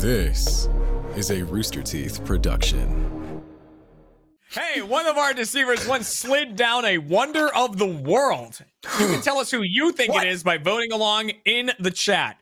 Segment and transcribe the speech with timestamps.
[0.00, 0.66] This
[1.14, 3.42] is a Rooster Teeth production.
[4.50, 8.58] Hey, one of our deceivers once slid down a wonder of the world.
[8.98, 12.38] You can tell us who you think it is by voting along in the chat.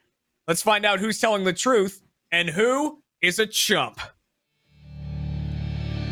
[0.47, 2.01] Let's find out who's telling the truth
[2.31, 3.99] and who is a chump.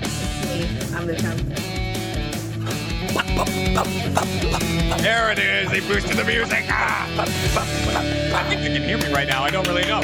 [0.02, 1.38] I'm the chump.
[5.00, 5.70] There it is.
[5.70, 6.64] They boosted the music.
[6.70, 7.08] Ah!
[7.20, 9.44] I think you can hear me right now.
[9.44, 10.02] I don't really know.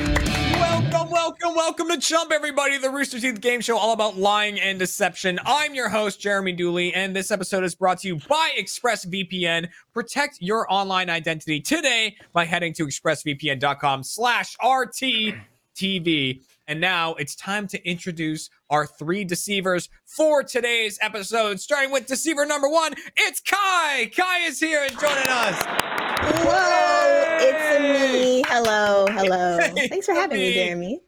[0.63, 4.79] Welcome, welcome, welcome to Chump, everybody, the Rooster Teeth game show all about lying and
[4.79, 5.41] deception.
[5.45, 9.69] I'm your host, Jeremy Dooley, and this episode is brought to you by ExpressVPN.
[9.93, 16.45] Protect your online identity today by heading to expressvpn.com slash RTTV.
[16.69, 21.59] And now it's time to introduce our three deceivers for today's episode.
[21.59, 24.13] Starting with deceiver number one, it's Kai.
[24.17, 25.61] Kai is here and joining us.
[26.23, 27.02] Whoa,
[27.45, 28.43] it's me.
[28.49, 29.59] Hello, hello.
[29.77, 30.55] Hey, Thanks for having me, me.
[30.55, 31.01] Jeremy.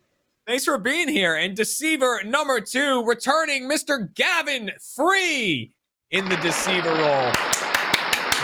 [0.47, 1.37] Thanks for being here.
[1.37, 4.13] And deceiver number two, returning Mr.
[4.15, 5.73] Gavin Free
[6.11, 7.33] in the deceiver role.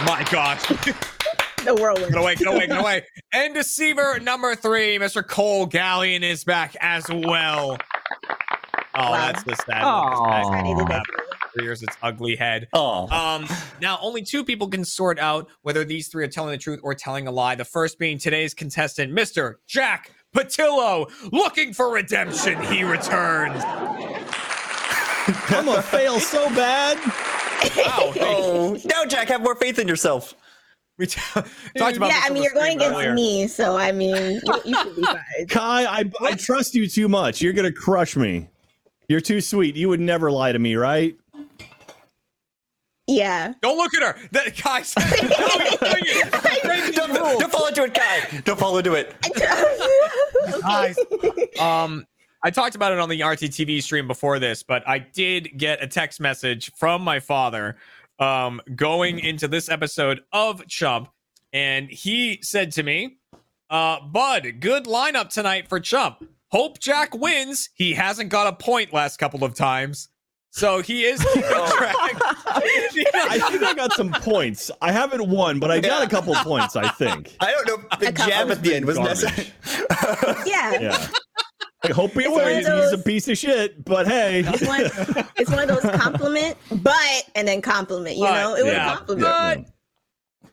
[0.07, 0.65] My gosh.
[1.63, 2.15] The whirlwind.
[2.15, 3.05] Get away, get away, get away.
[3.35, 5.23] And deceiver number three, Mr.
[5.27, 7.77] Cole Gallion is back as well.
[8.95, 9.13] Oh, Wow.
[9.13, 11.30] that's the sad Aw.
[11.55, 11.63] Look.
[11.63, 11.63] I needed that.
[11.63, 12.69] Rears its ugly head.
[12.73, 13.47] Oh, Um,
[13.81, 16.95] now only two people can sort out whether these three are telling the truth or
[16.95, 17.55] telling a lie.
[17.55, 19.55] The first being today's contestant, Mr.
[19.67, 22.61] Jack Pattillo, looking for redemption.
[22.65, 23.63] He returns.
[25.51, 26.99] I'm gonna fail so bad.
[27.77, 28.13] Wow.
[28.23, 30.35] Oh no, Jack, have more faith in yourself.
[30.99, 31.21] we t-
[31.77, 33.13] talked about yeah, I mean, you're going against earlier.
[33.15, 35.47] me, so I mean, you, you should be fine.
[35.49, 37.43] Kai, I, I trust you too much.
[37.43, 38.49] You're gonna crush me.
[39.09, 39.77] You're too sweet.
[39.77, 41.17] You would never lie to me, right?
[43.11, 43.55] Yeah.
[43.61, 44.29] Don't look at her.
[44.31, 46.95] That guy said, no, you're it.
[46.95, 48.41] Don't, the don't fall into it, Kai.
[48.45, 49.15] Don't fall into it.
[50.61, 50.97] Guys,
[51.61, 52.07] um,
[52.43, 55.87] I talked about it on the RTTV stream before this, but I did get a
[55.87, 57.77] text message from my father
[58.19, 61.09] um, going into this episode of Chump,
[61.53, 63.19] and he said to me,
[63.71, 66.25] uh, Bud, good lineup tonight for Chump.
[66.49, 67.71] Hope Jack wins.
[67.75, 70.09] He hasn't got a point last couple of times.
[70.51, 71.97] So he is keeping track.
[72.57, 74.71] I think I got some points.
[74.81, 76.77] I haven't won, but I got a couple points.
[76.77, 77.35] I think.
[77.41, 77.89] I don't know.
[77.99, 79.23] The A jab at the end was Garbage.
[79.23, 79.53] necessary.
[80.47, 80.81] yeah.
[80.81, 81.09] Yeah.
[81.83, 82.67] I hope he It's one wins.
[82.67, 84.45] He's a piece of shit, but hey.
[84.47, 84.83] It's one,
[85.37, 88.55] it's one of those compliment, but, and then compliment, you But, know?
[88.55, 88.93] It was yeah.
[88.93, 89.67] a compliment.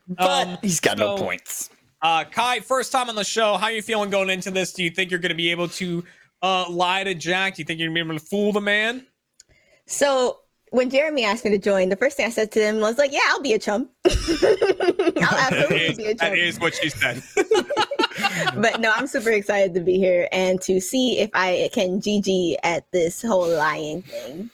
[0.07, 1.69] But, But he's got no points.
[2.01, 3.57] Uh, Kai, first time on the show.
[3.57, 4.71] How are you feeling going into this?
[4.71, 6.01] Do you think you're going to be able to
[6.41, 7.55] uh, lie to Jack?
[7.55, 9.05] Do you think you're going to be able to fool the man?
[9.85, 10.39] So
[10.77, 13.11] when Jeremy asked me to join, the first thing I said to him was like,
[13.11, 13.89] "Yeah, I'll be a chump.
[14.05, 17.21] I'll absolutely is, be a that chump." is what she said.
[18.55, 22.55] But no, I'm super excited to be here and to see if I can GG
[22.63, 24.49] at this whole lying thing.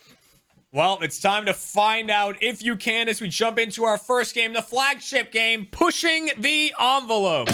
[0.72, 4.36] well, it's time to find out if you can as we jump into our first
[4.36, 7.50] game, the flagship game, Pushing the Envelope.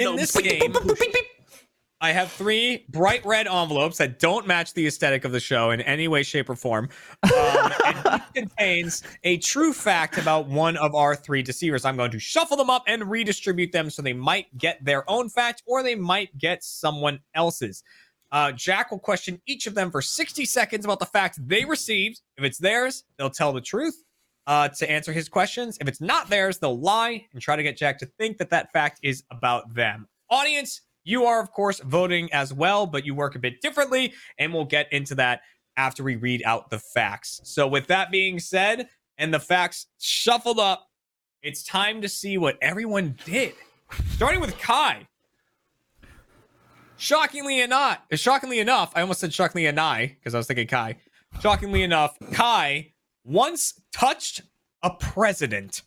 [0.00, 0.74] In this game,
[2.02, 5.80] I have three bright red envelopes that don't match the aesthetic of the show in
[5.82, 6.88] any way, shape, or form.
[7.22, 11.84] Um, and each contains a true fact about one of our three deceivers.
[11.84, 15.28] I'm going to shuffle them up and redistribute them so they might get their own
[15.28, 17.84] fact or they might get someone else's.
[18.32, 22.20] Uh, Jack will question each of them for 60 seconds about the fact they received.
[22.36, 24.02] If it's theirs, they'll tell the truth
[24.48, 25.78] uh, to answer his questions.
[25.80, 28.72] If it's not theirs, they'll lie and try to get Jack to think that that
[28.72, 30.08] fact is about them.
[30.30, 34.52] Audience, you are, of course, voting as well, but you work a bit differently, and
[34.52, 35.42] we'll get into that
[35.76, 37.40] after we read out the facts.
[37.44, 40.88] So, with that being said, and the facts shuffled up,
[41.42, 43.54] it's time to see what everyone did.
[44.10, 45.06] Starting with Kai.
[46.96, 50.96] Shockingly enough, shockingly enough, I almost said shockingly enough because I was thinking Kai.
[51.40, 52.92] Shockingly enough, Kai
[53.24, 54.42] once touched
[54.82, 55.82] a president.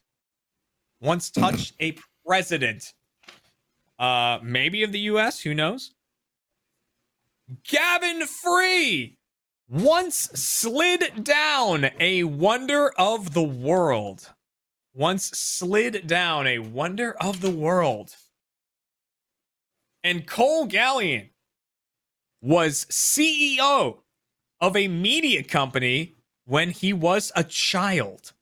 [1.00, 2.94] Once touched a president.
[3.98, 5.42] Uh, maybe of the U.S.
[5.42, 5.94] Who knows?
[7.64, 9.18] Gavin Free
[9.68, 14.34] once slid down a wonder of the world.
[14.94, 18.16] Once slid down a wonder of the world.
[20.04, 21.30] And Cole Gallion
[22.42, 23.98] was CEO
[24.62, 26.16] of a media company
[26.46, 28.34] when he was a child.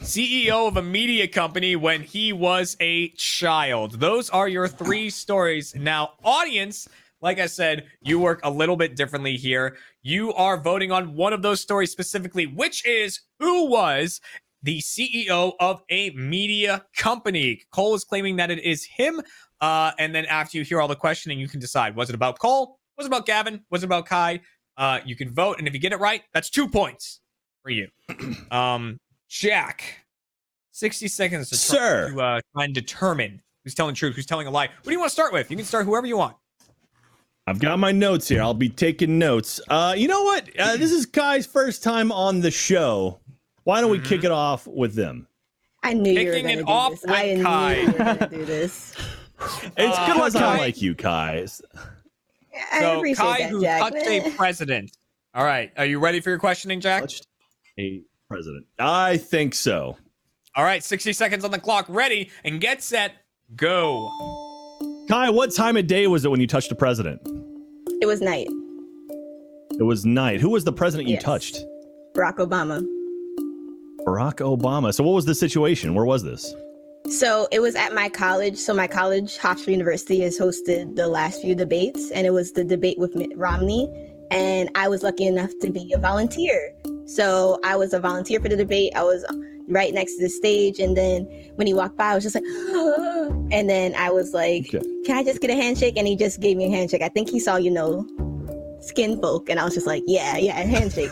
[0.00, 4.00] CEO of a media company when he was a child.
[4.00, 5.74] Those are your three stories.
[5.74, 6.88] Now, audience,
[7.20, 9.76] like I said, you work a little bit differently here.
[10.02, 14.20] You are voting on one of those stories specifically, which is who was
[14.62, 17.62] the CEO of a media company.
[17.72, 19.20] Cole is claiming that it is him.
[19.60, 22.38] Uh, and then after you hear all the questioning, you can decide was it about
[22.38, 22.78] Cole?
[22.96, 23.64] Was it about Gavin?
[23.70, 24.40] Was it about Kai?
[24.76, 27.20] Uh, you can vote, and if you get it right, that's two points
[27.62, 27.88] for you.
[28.50, 28.98] Um,
[29.28, 30.04] Jack,
[30.72, 32.10] sixty seconds to try, Sir.
[32.12, 34.66] to uh, try and determine who's telling the truth, who's telling a lie.
[34.68, 35.50] What do you want to start with?
[35.50, 36.36] You can start whoever you want.
[37.46, 38.42] I've got my notes here.
[38.42, 39.58] I'll be taking notes.
[39.68, 40.48] Uh, you know what?
[40.58, 43.20] Uh, this is Kai's first time on the show.
[43.64, 45.26] Why don't we kick it off with them?
[45.82, 47.00] I knew you were going to do this.
[47.02, 47.74] with I knew Kai.
[47.80, 48.94] you were going to do this.
[49.76, 51.46] It's Uh, I like you, Kai.
[52.72, 53.92] I So appreciate Kai, that, who Jack.
[54.26, 54.90] a president.
[55.34, 57.02] All right, are you ready for your questioning, Jack?
[57.02, 57.26] Touched
[57.78, 58.66] a president.
[58.78, 59.96] I think so.
[60.54, 61.86] All right, 60 seconds on the clock.
[61.88, 63.12] Ready and get set.
[63.56, 64.10] Go.
[65.08, 67.20] Kai, what time of day was it when you touched a president?
[68.00, 68.46] it was night.
[69.78, 70.40] It was night.
[70.40, 71.58] Who was the president you touched?
[72.14, 72.84] Barack Obama.
[74.06, 74.92] Barack Obama.
[74.94, 75.94] So what was the situation?
[75.94, 76.54] Where was this?
[77.10, 78.56] So it was at my college.
[78.56, 82.64] So my college, Hofstra University, has hosted the last few debates, and it was the
[82.64, 83.88] debate with Mitt Romney.
[84.30, 86.74] And I was lucky enough to be a volunteer.
[87.06, 88.92] So I was a volunteer for the debate.
[88.94, 89.24] I was
[89.68, 91.24] right next to the stage, and then
[91.56, 92.44] when he walked by, I was just like,
[93.52, 94.80] and then I was like, Okay.
[95.04, 97.02] "Can I just get a handshake?" And he just gave me a handshake.
[97.02, 98.06] I think he saw, you know,
[98.80, 101.10] skin folk, and I was just like, "Yeah, yeah, a handshake."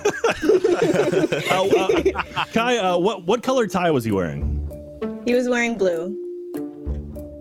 [1.50, 4.52] Oh, uh, Kai, uh, what what color tie was he wearing?
[5.24, 6.14] he was wearing blue.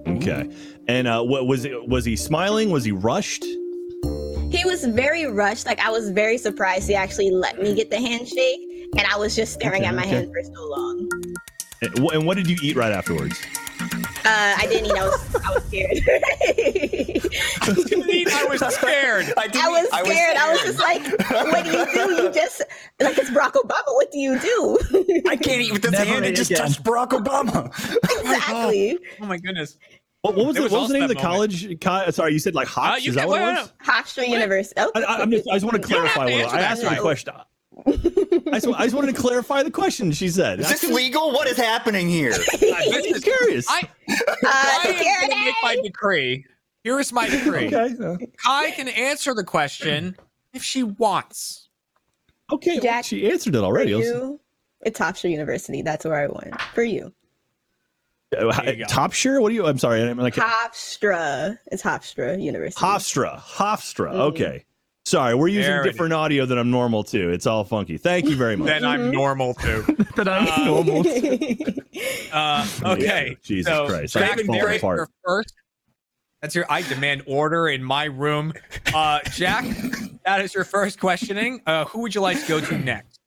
[0.08, 0.50] Okay.
[0.88, 1.88] And uh, what was it?
[1.88, 2.72] Was he smiling?
[2.72, 3.46] Was he rushed?
[4.56, 5.66] He was very rushed.
[5.66, 8.60] Like I was very surprised he actually let me get the handshake,
[8.98, 10.10] and I was just staring Okay, at my okay.
[10.12, 11.10] hand for so long.
[12.14, 13.40] And what did you eat right afterwards?
[14.26, 14.98] Uh, I didn't eat.
[14.98, 16.00] I was I was scared.
[17.62, 19.34] I was scared.
[19.38, 20.38] I, didn't, I was scared.
[20.38, 22.24] I was just like, "What do you do?
[22.24, 22.62] You just
[23.00, 23.88] like it's Barack Obama.
[23.88, 24.80] What do you do?"
[25.28, 26.26] I can't eat with this Never hand.
[26.26, 26.64] It just again.
[26.66, 27.68] touched Barack Obama.
[28.22, 28.98] exactly.
[29.22, 29.78] Oh my goodness.
[30.26, 31.34] What, what was There the, was what was the name of the moment.
[31.34, 31.80] college?
[31.82, 33.74] Kai, sorry, you said like Uh, Is that what it was?
[33.84, 34.74] Hofstra University.
[34.78, 36.38] Oh, I, I, I'm just, I just want to You don't have clarify.
[36.40, 36.94] to What, I asked that.
[36.94, 37.34] her a question.
[37.88, 37.92] I
[38.60, 40.60] just, I just wanted to clarify the question she said.
[40.62, 41.32] Is this legal?
[41.32, 42.32] What is happening here?
[42.32, 42.38] no.
[42.38, 43.68] This I'm is- curious.
[43.70, 46.46] I, uh, I am going to make my decree.
[46.84, 47.68] Here is my decree.
[47.76, 48.28] okay.
[48.44, 50.16] Kai can answer the question
[50.54, 51.70] if she wants.
[52.52, 52.80] Okay.
[52.80, 53.92] Jack, she answered it already.
[53.92, 54.40] You,
[54.82, 55.82] it's Hofstra University.
[55.84, 56.60] That's where I went.
[56.74, 57.12] For you,
[58.38, 58.86] uh, There you go.
[58.86, 59.40] Top sure?
[59.42, 59.66] What do you?
[59.66, 60.02] I'm sorry.
[60.02, 61.58] I'm like Hofstra.
[61.68, 62.80] It's Hofstra University.
[62.82, 63.40] Hofstra.
[63.40, 64.12] Hofstra.
[64.14, 64.20] Mhm.
[64.32, 64.66] Okay.
[65.08, 67.30] Sorry, we're using There different audio than I'm normal to.
[67.30, 67.98] It's all funky.
[67.98, 68.66] Thank you very much.
[68.68, 69.84] Then I'm normal too.
[70.16, 71.00] That I'm Uh, normal.
[72.34, 73.28] Uh, okay.
[73.30, 74.14] Yeah, Jesus so, Christ.
[74.14, 74.98] Jack, I'm falling apart.
[74.98, 75.54] your first.
[76.42, 76.66] That's your.
[76.72, 78.54] I demand order in my room.
[78.94, 79.66] Uh, Jack,
[80.26, 81.62] that is your first questioning.
[81.68, 83.20] Uh, who would you like to go to next?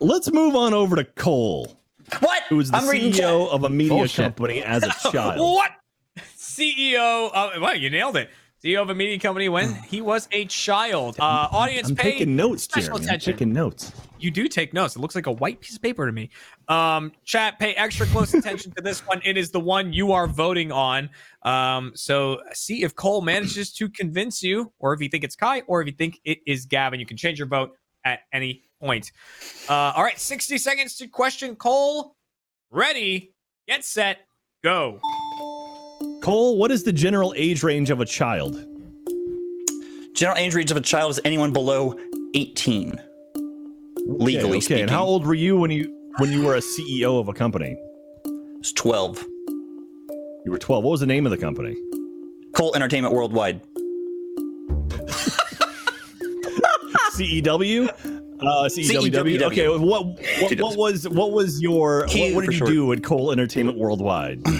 [0.00, 1.78] Let's move on over to Cole,
[2.20, 2.42] What?
[2.48, 3.12] who was the I'm reading.
[3.12, 4.24] CEO of a media Bullshit.
[4.24, 5.40] company as a child.
[5.40, 5.70] What?
[6.36, 7.30] CEO.
[7.32, 8.30] Of, well, you nailed it.
[8.62, 11.16] CEO of a media company when he was a child.
[11.18, 12.98] Uh, audience I'm pay taking notes, special Jeremy.
[13.00, 13.32] I'm attention.
[13.32, 13.92] taking notes.
[14.20, 14.94] You do take notes.
[14.94, 16.30] It looks like a white piece of paper to me.
[16.68, 19.20] Um, chat, pay extra close attention to this one.
[19.24, 21.10] It is the one you are voting on.
[21.42, 25.62] Um, so see if Cole manages to convince you, or if you think it's Kai,
[25.66, 27.00] or if you think it is Gavin.
[27.00, 27.72] You can change your vote
[28.04, 29.12] at any point.
[29.68, 32.16] Uh, all right, 60 seconds to question Cole.
[32.70, 33.32] Ready,
[33.68, 34.26] get set,
[34.64, 34.98] go.
[36.22, 38.66] Cole, what is the general age range of a child?
[40.14, 41.94] General age range of a child is anyone below
[42.34, 43.00] 18.
[44.04, 44.60] Legally okay, okay.
[44.60, 44.82] speaking.
[44.82, 47.76] And how old were you when you when you were a CEO of a company?
[48.58, 49.24] It's 12.
[50.44, 50.82] You were 12.
[50.82, 51.76] What was the name of the company?
[52.54, 53.60] Cole Entertainment Worldwide.
[57.14, 58.21] CEW.
[58.46, 58.68] Uh.
[58.68, 59.42] CEWW.
[59.42, 60.04] Okay, what what,
[60.58, 62.70] what was what was your what, what did you short.
[62.70, 64.40] do at Cole Entertainment Worldwide?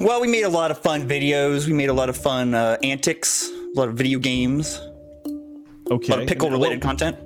[0.00, 1.66] Well, we made a lot of fun videos.
[1.66, 4.80] We made a lot of fun uh, antics, a lot of video games,
[5.90, 7.16] Okay, a lot of pickle related content.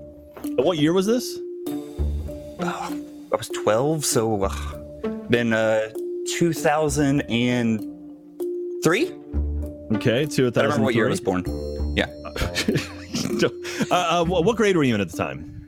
[0.57, 1.39] what year was this?
[2.61, 2.99] I
[3.31, 4.49] was 12, so uh,
[5.29, 5.91] been uh,
[6.39, 9.13] 2003?
[9.95, 11.21] Okay, two I don't remember what year I was 2003.
[11.21, 11.45] born.
[11.95, 12.07] Yeah.
[13.91, 15.62] uh, uh, what grade were you in at the time?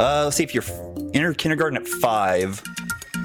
[0.00, 0.70] Uh, let's see if you're f-
[1.12, 2.62] entered kindergarten at five.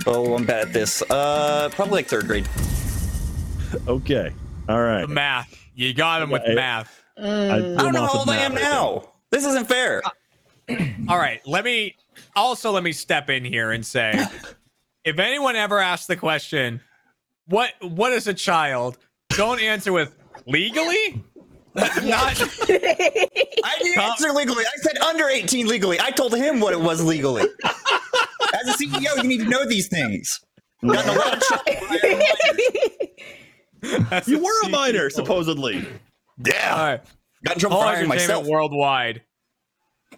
[0.05, 1.01] Oh, I'm bad at this.
[1.09, 2.47] Uh, probably like third grade.
[3.87, 4.31] Okay,
[4.67, 5.01] all right.
[5.01, 5.57] The math.
[5.73, 7.01] You got him with I- math.
[7.17, 9.09] I, I don't know how old I am now.
[9.31, 10.01] This isn't fair.
[11.07, 11.95] All right, let me
[12.35, 14.13] also let me step in here and say
[15.05, 16.81] if anyone ever asks the question,
[17.45, 18.97] what what is a child?
[19.29, 20.13] Don't answer with
[20.45, 21.23] legally?
[22.03, 24.63] Not I didn't answer legally.
[24.65, 25.99] I said under 18 legally.
[25.99, 27.43] I told him what it was legally.
[27.63, 30.39] As as a CEO, you need to know these things.
[30.85, 31.63] Gotten a lot of trouble.
[33.81, 34.71] You the were a CEO.
[34.71, 35.85] minor, supposedly.
[36.45, 36.75] Yeah.
[36.75, 37.01] All right.
[37.43, 38.47] Got in trouble All for hiring myself.
[38.47, 39.21] worldwide.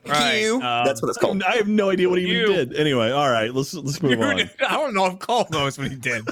[0.05, 0.55] All right, You.
[0.61, 1.41] um, That's what it's called.
[1.43, 2.75] I have no idea what he even did.
[2.75, 4.37] Anyway, all right, let's let's move on.
[4.37, 6.23] Dude, I don't know if Cole knows what he did.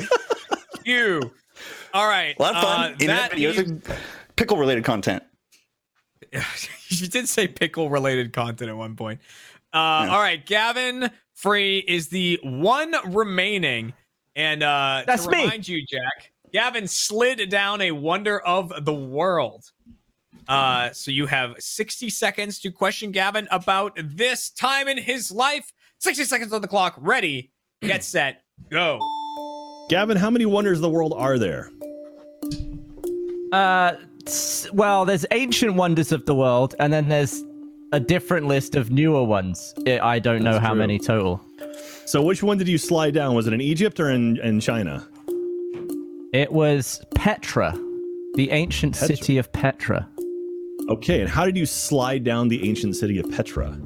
[0.86, 1.20] you.
[1.94, 2.36] All right.
[2.38, 2.80] A lot of fun.
[2.86, 3.98] uh, Internet that videos means- and
[4.36, 5.24] pickle related content.
[6.90, 9.20] you did say pickle related content at one point.
[9.74, 13.94] Uh, All right, Gavin Free is the one remaining,
[14.36, 15.42] and uh, That's to me.
[15.44, 19.72] remind you, Jack, Gavin slid down a wonder of the world.
[20.48, 25.74] Uh, so you have 60 seconds to question Gavin about this time in his life.
[26.00, 26.96] 60 seconds on the clock.
[27.00, 27.52] Ready,
[27.82, 29.00] get set, go.
[29.90, 31.70] Gavin, how many wonders of the world are there?
[33.52, 34.15] Uh, s-
[34.74, 37.44] well, there's ancient wonders of the world, and then there's
[37.92, 39.74] a different list of newer ones.
[39.88, 40.80] I don't know how true.
[40.80, 41.42] many total.
[42.06, 43.36] So which one did you slide down?
[43.36, 45.08] Was it in Egypt or in, in China?
[46.34, 47.72] It was Petra,
[48.36, 49.16] the ancient Petra.
[49.16, 50.08] city of Petra.
[50.90, 53.78] Okay, and how did you slide down the ancient city of Petra?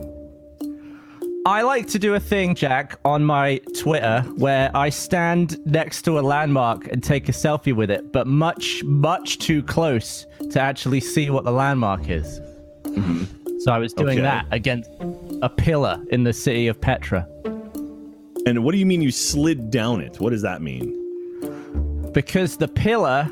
[1.45, 6.19] I like to do a thing, Jack, on my Twitter where I stand next to
[6.19, 10.99] a landmark and take a selfie with it, but much, much too close to actually
[10.99, 12.39] see what the landmark is.
[12.83, 13.23] Mm-hmm.
[13.59, 14.21] So I was doing Okay.
[14.21, 14.89] that against
[15.41, 17.27] a pillar in the city of Petra.
[18.45, 20.19] And what do you mean you slid down it?
[20.19, 20.95] What does that mean?
[22.13, 23.29] because the pillar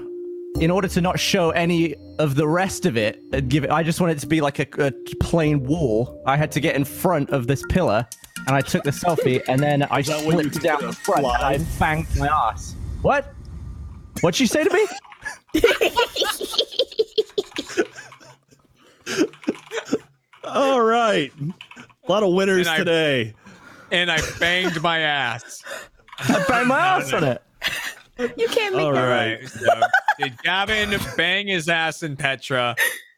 [0.60, 3.84] in order to not show any of the rest of it and give it i
[3.84, 6.22] just wanted it to be like a, a plain wall.
[6.26, 8.08] I had to get in front of this pillar
[8.48, 11.26] and i took the selfie and then i that what you slipped down the front
[11.26, 12.76] and i banged my ass.
[13.02, 13.34] What?
[14.22, 14.88] What'd you say to me?
[20.44, 21.32] All right.
[22.08, 23.34] A lot of winners And I- today.
[23.92, 25.64] And I banged my ass.
[26.20, 27.42] i banged my ass on it
[28.20, 29.40] You can't make All that right.
[29.42, 29.50] Right.
[29.50, 29.82] So
[30.20, 32.76] did Gavin bang his ass in Petra?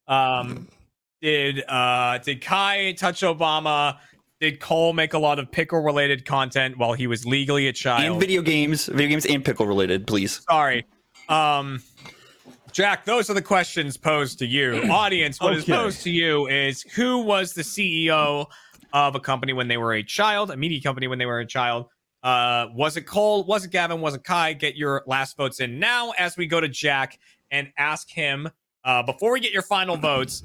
[0.08, 0.68] Um,
[1.22, 3.98] did uh, did Kai touch Obama?
[4.40, 8.12] Did Cole make a lot of pickle related content while he was legally a child?
[8.14, 10.42] And video games, video games and pickle related, please.
[10.50, 10.86] Sorry.
[11.28, 11.82] Um,
[12.72, 14.82] Jack, those are the questions posed to you.
[14.90, 15.74] Audience, what is Okay.
[15.74, 18.48] posed to you is who was the CEO
[18.94, 21.46] of a company when they were a child, a media company when they were a
[21.46, 21.88] child?
[22.22, 23.44] Uh, was it Cole?
[23.46, 24.02] Was it Gavin?
[24.02, 24.54] Was it Kai?
[24.54, 27.20] Get your last votes in now as we go to Jack
[27.52, 28.50] and ask him
[28.84, 30.44] uh, before we get your final votes.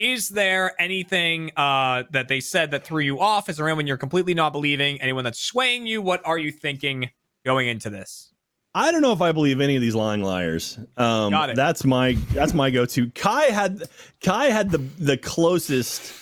[0.00, 3.48] Is there anything uh, that they said that threw you off?
[3.48, 5.00] Is there anyone you're completely not believing?
[5.00, 6.02] Anyone that's swaying you?
[6.02, 7.10] What are you thinking
[7.44, 8.34] going into this?
[8.74, 10.78] I don't know if I believe any of these lying liars.
[10.96, 11.56] Um, Got it.
[11.56, 13.08] That's my that's my go-to.
[13.10, 13.84] Kai had
[14.20, 16.12] Kai had the the closest,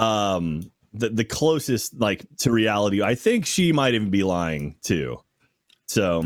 [0.00, 3.02] um, the the closest like to reality.
[3.02, 5.18] I think she might even be lying too.
[5.86, 6.22] So,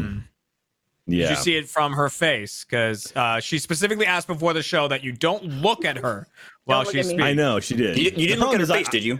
[1.06, 1.28] yeah.
[1.28, 2.64] Did you see it from her face?
[2.64, 6.26] Because uh, she specifically asked before the show that you don't look at her
[6.64, 7.22] while she's speaking.
[7.22, 7.96] I know she did.
[7.96, 9.18] You, you didn't look at her is I- face, did you?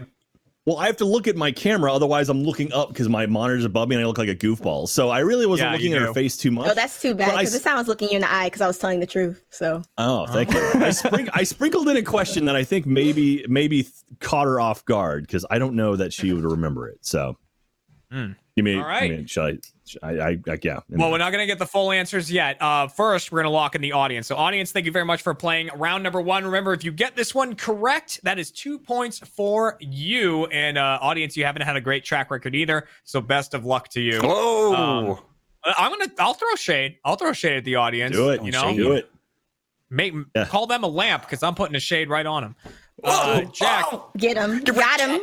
[0.65, 3.65] Well, I have to look at my camera, otherwise I'm looking up because my monitor's
[3.65, 4.87] above me and I look like a goofball.
[4.89, 6.71] So I really wasn't Yeah, looking at her face too much.
[6.71, 8.33] Oh, that's too bad But I because this time I was looking you in the
[8.33, 9.43] eye because I was telling the truth.
[9.51, 10.59] So Oh, thank you.
[10.59, 14.59] I, spring- I sprinkled in a question that I think maybe maybe th- caught her
[14.59, 16.97] off guard because I don't know that she would remember it.
[17.05, 17.37] So,
[18.11, 18.31] Hmm.
[18.55, 19.03] you mean, All right.
[19.03, 19.57] I mean, should I?
[19.85, 20.79] Should I, I, I yeah.
[20.89, 22.59] Well, we're not going to get the full answers yet.
[22.61, 24.25] Uh, first, we're going to lock in the audience.
[24.27, 26.43] So, audience, thank you very much for playing round number one.
[26.43, 30.45] Remember, if you get this one correct, that is two points for you.
[30.47, 32.87] And, uh, audience, you haven't had a great track record either.
[33.03, 34.19] So, best of luck to you.
[34.23, 35.19] Oh, Um,
[35.77, 36.11] I'm gonna.
[36.19, 36.97] I'll throw shade.
[37.03, 38.15] I'll throw shade at the audience.
[38.15, 38.43] do it.
[38.43, 39.09] You know, do it.
[39.89, 40.45] make Yeah.
[40.45, 42.55] call them a lamp because I'm putting a shade right on them.
[43.03, 45.19] Uh, Jack, oh, get him, got him,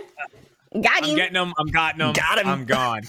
[0.81, 1.11] got him.
[1.11, 1.55] I'm getting them.
[1.59, 2.13] I'm gotten them.
[2.13, 2.49] Got him.
[2.49, 3.03] I'm gone.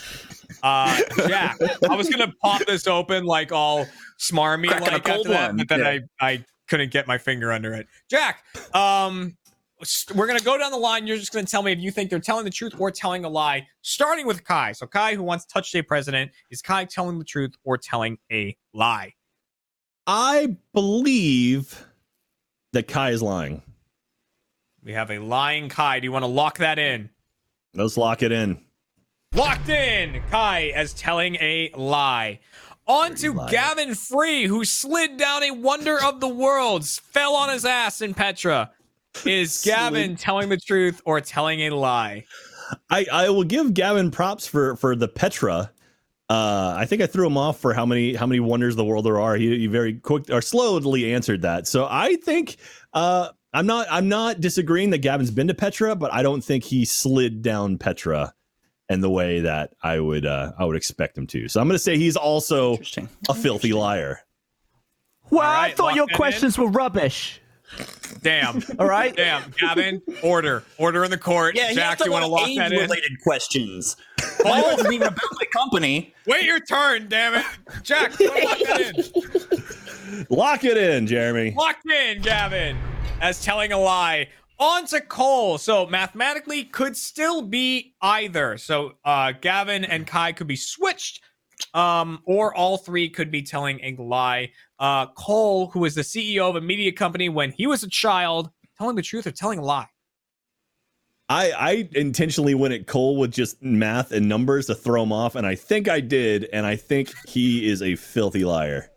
[0.61, 1.57] Uh, Jack,
[1.89, 3.85] I was gonna pop this open like all
[4.19, 5.99] smarmy Cracking a like cold after that, one, but then yeah.
[6.21, 7.87] I I couldn't get my finger under it.
[8.09, 8.43] Jack,
[8.73, 9.35] um,
[10.15, 11.07] we're gonna go down the line.
[11.07, 13.29] You're just gonna tell me if you think they're telling the truth or telling a
[13.29, 13.65] lie.
[13.81, 14.71] Starting with Kai.
[14.73, 18.17] So Kai, who wants to touch state president, is Kai telling the truth or telling
[18.31, 19.13] a lie?
[20.05, 21.85] I believe
[22.73, 23.61] that Kai is lying.
[24.83, 25.99] We have a lying Kai.
[25.99, 27.09] Do you want to lock that in?
[27.73, 28.59] Let's lock it in.
[29.35, 30.21] Locked in.
[30.29, 32.39] Kai as telling a lie.
[32.85, 37.65] On to Gavin Free, who slid down a wonder of the worlds, fell on his
[37.65, 38.69] ass in Petra.
[39.25, 42.25] Is Gavin telling the truth or telling a lie?
[42.89, 45.71] I, I will give Gavin props for for the Petra.
[46.29, 48.85] Uh, I think I threw him off for how many how many wonders of the
[48.85, 49.35] world there are.
[49.35, 51.67] He, he very quick or slowly answered that.
[51.67, 52.57] So I think
[52.93, 56.63] uh, I'm not I'm not disagreeing that Gavin's been to Petra, but I don't think
[56.65, 58.33] he slid down Petra
[58.89, 61.47] and the way that I would uh, I would expect him to.
[61.47, 63.09] So I'm going to say he's also Interesting.
[63.29, 64.19] a filthy liar.
[65.29, 66.17] Well, All I thought your that in.
[66.17, 67.39] questions were rubbish.
[68.21, 68.61] Damn.
[68.79, 69.15] All right.
[69.15, 69.51] Damn.
[69.59, 70.63] Gavin, order.
[70.77, 71.55] Order in the court.
[71.55, 72.79] Yeah, Jack, you you want to lock that in?
[72.79, 73.95] related questions.
[74.43, 76.13] My wasn't even about my company.
[76.27, 77.45] Wait your turn, damn it.
[77.81, 78.93] Jack, lock that
[80.19, 80.25] in.
[80.29, 81.53] Lock it in, Jeremy.
[81.57, 82.77] Locked in, Gavin,
[83.21, 84.27] as telling a lie.
[84.59, 85.57] On to Cole.
[85.57, 88.57] So mathematically could still be either.
[88.57, 91.21] So uh Gavin and Kai could be switched.
[91.75, 94.51] Um, or all three could be telling a lie.
[94.79, 98.49] Uh Cole, who was the CEO of a media company when he was a child,
[98.77, 99.87] telling the truth or telling a lie.
[101.29, 105.35] I, I intentionally went at Cole with just math and numbers to throw him off,
[105.35, 108.91] and I think I did, and I think he is a filthy liar.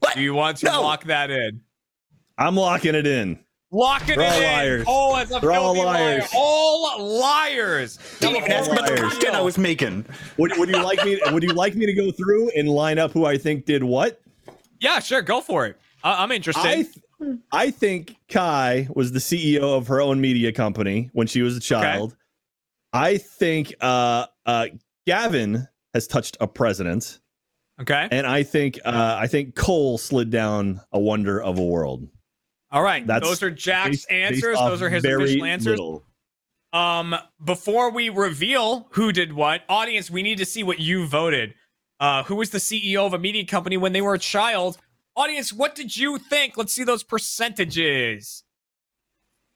[0.00, 0.14] What?
[0.14, 0.82] Do you want to No.
[0.82, 1.62] lock that in?
[2.36, 3.38] I'm locking it in.
[3.74, 4.42] Locking They're it all in.
[4.42, 4.84] liars.
[4.84, 6.18] Cole as a They're all filthy liar.
[6.18, 6.30] liars.
[6.34, 7.98] All liars.
[8.20, 8.76] Didn't even ask the
[9.08, 10.04] question I was making.
[10.36, 11.18] Would, would you like me?
[11.32, 14.20] Would you like me to go through and line up who I think did what?
[14.78, 15.22] Yeah, sure.
[15.22, 15.78] Go for it.
[16.04, 16.60] I- I'm interested.
[16.68, 16.96] I th-
[17.52, 21.60] I think Kai was the CEO of her own media company when she was a
[21.60, 22.10] child.
[22.12, 22.18] Okay.
[22.92, 24.66] I think uh, uh,
[25.06, 27.20] Gavin has touched a president,
[27.80, 28.08] okay.
[28.10, 32.08] and I think uh, I think Cole slid down a wonder of a world.
[32.72, 33.06] All right.
[33.06, 34.56] That's Those are Jack's Based- based answers.
[34.56, 35.78] off Those are his official answers.
[35.78, 36.04] little.
[36.72, 37.14] Um,
[37.44, 41.54] before we reveal who did what, audience, we need to see what you voted.
[42.00, 44.78] Uh, who was the CEO of a media company when they were a child?
[45.14, 46.56] Audience, what did you think?
[46.56, 48.42] Let's see those percentages.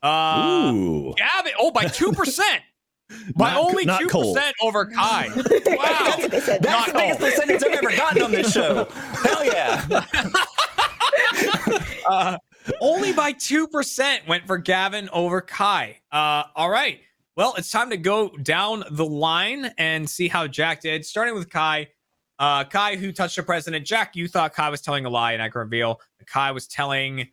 [0.03, 2.61] Uh, Ooh, Gavin, oh, by two percent.
[3.35, 4.35] by Not- only not two Cole.
[4.35, 5.29] percent over Kai.
[5.67, 6.17] Wow.
[6.29, 7.27] They said That's Not the biggest all.
[7.31, 8.85] percentage I've ever gotten on this show.
[9.25, 9.87] Hell yeah.
[12.09, 12.37] uh,
[12.81, 15.99] only by 2% went for Gavin over Kai.
[16.11, 17.01] Uh, all right.
[17.37, 21.05] Well, it's time to go down the line and see how Jack did.
[21.05, 21.89] Starting with Kai.
[22.39, 23.87] Uh, Kai, who touched the president.
[23.87, 26.67] Jack, you thought Kai was telling a lie, and I can reveal that Kai was
[26.67, 27.29] telling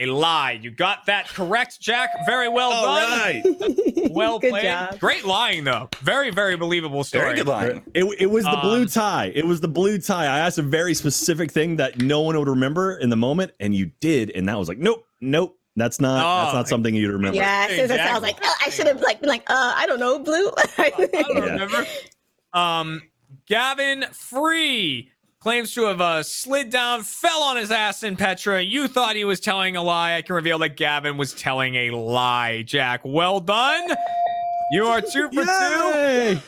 [0.00, 0.52] a lie.
[0.60, 2.10] You got that correct, Jack.
[2.26, 3.18] Very well all done.
[3.18, 3.42] right.
[4.10, 4.62] Well Good played.
[4.64, 4.98] job.
[4.98, 5.88] Great lying, though.
[6.00, 7.24] Very, very believable story.
[7.26, 7.82] Very good line.
[7.94, 9.30] It, it was the blue Um, tie.
[9.34, 10.24] It was the blue tie.
[10.24, 13.74] I asked a very specific thing that no one would remember in the moment, and
[13.74, 17.12] you did, and that was like, nope, nope, that's not that's Oh, not something you'd
[17.12, 17.36] remember.
[17.36, 19.42] Yeah, as soon as I I was like, oh, I should have like been like,
[19.48, 20.50] uh, I don't know, blue.
[20.78, 21.52] I don't Yeah.
[21.52, 21.86] remember.
[22.52, 23.02] Um,
[23.46, 28.60] Gavin Free claims to have uh, slid down, fell on his ass in Petra.
[28.62, 30.16] You thought he was telling a lie.
[30.16, 32.62] I can reveal that Gavin was telling a lie.
[32.62, 33.94] Jack, well done.
[34.72, 36.40] You are two for two.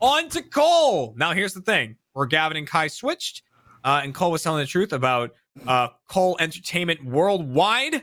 [0.00, 1.14] On to Cole.
[1.16, 3.42] Now, here's the thing where Gavin and Kai switched,
[3.84, 5.32] uh, and Cole was telling the truth about
[5.66, 8.02] uh, Cole Entertainment Worldwide.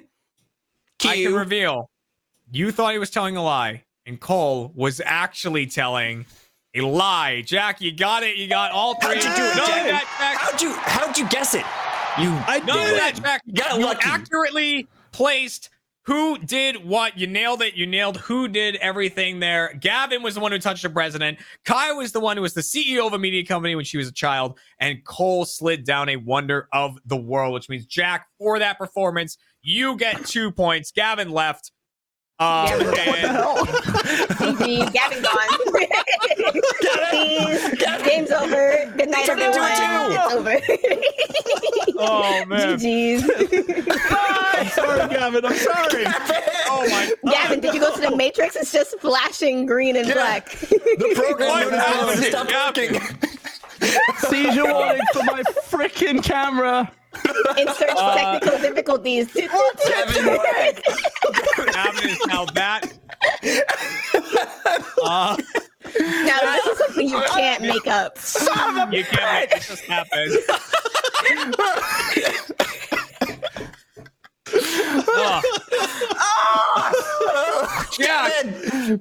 [1.04, 1.90] I can reveal
[2.52, 6.26] you thought he was telling a lie, and Cole was actually telling
[6.76, 7.42] a lie.
[7.42, 8.36] Jack, you got it.
[8.38, 9.16] You got all three.
[9.16, 9.68] How'd you do it, Jack?
[9.86, 10.38] that, Jack.
[10.40, 11.66] How'd you how'd you guess it?
[12.20, 13.00] You I None of did.
[13.00, 13.42] that, Jack.
[13.46, 14.02] You got you lucky.
[14.06, 15.70] accurately placed
[16.06, 17.18] who did what.
[17.18, 17.76] You nailed it.
[17.76, 19.74] You nailed who did everything there.
[19.80, 21.40] Gavin was the one who touched the president.
[21.64, 24.08] Kai was the one who was the CEO of a media company when she was
[24.10, 24.60] a child.
[24.80, 29.38] And Cole slid down a wonder of the world, which means, Jack, for that performance,
[29.62, 30.92] you get two points.
[30.92, 31.72] Gavin left.
[32.40, 33.66] Um, Gavin, what and- hell?
[33.66, 35.34] GG, Gavin gone.
[37.12, 37.64] Peace.
[38.04, 38.92] Game's over.
[38.98, 40.12] Good night, Turned into everyone.
[40.12, 40.60] a It's over.
[42.06, 42.78] Oh, man.
[42.80, 43.24] GG's.
[44.10, 45.46] I'm sorry, Gavin.
[45.46, 46.04] I'm sorry.
[46.68, 48.56] Oh, my Gavin, did you go to the Matrix?
[48.56, 50.50] It's just flashing green and black.
[50.50, 52.24] the program What notified happened?
[52.24, 52.94] to stop Gavin?
[52.94, 53.30] working.
[54.18, 56.92] Seizure warning for my freaking camera.
[57.58, 59.34] Insert Uh, technical difficulties.
[59.34, 60.40] Gavin,
[61.72, 62.94] Gavin is now that.
[65.04, 65.36] Uh,
[66.00, 68.18] now, this is something you can't make up.
[68.92, 70.30] you can't make this just happen.
[75.06, 75.42] Oh.
[77.98, 79.00] Jack, two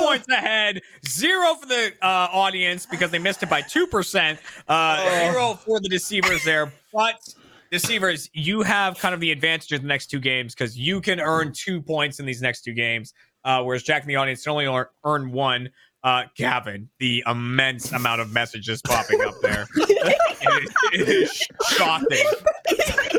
[0.00, 4.38] points ahead, zero for the uh, audience because they missed it by two percent.
[4.68, 7.16] Uh, Zero for the deceivers there, but
[7.70, 11.20] deceivers, you have kind of the advantage of the next two games because you can
[11.20, 14.52] earn two points in these next two games, uh, whereas Jack and the audience can
[14.52, 15.70] only earn one.
[16.04, 22.24] Uh, Gavin, the immense amount of messages popping up there it is, it is shocking.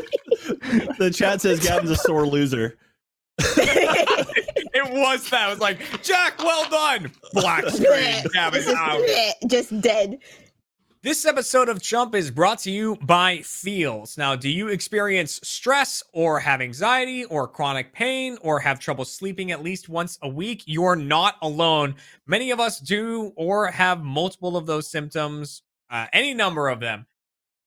[0.98, 2.76] The chat says Gavin's a sore loser.
[4.86, 5.48] It was that.
[5.48, 7.12] I was like, Jack, well done.
[7.34, 8.24] Black screen.
[9.46, 10.18] Just dead.
[11.02, 14.16] This episode of Chump is brought to you by Feals.
[14.16, 19.50] Now, do you experience stress or have anxiety or chronic pain or have trouble sleeping
[19.50, 20.62] at least once a week?
[20.64, 21.94] You're not alone.
[22.26, 27.06] Many of us do or have multiple of those symptoms, uh, any number of them.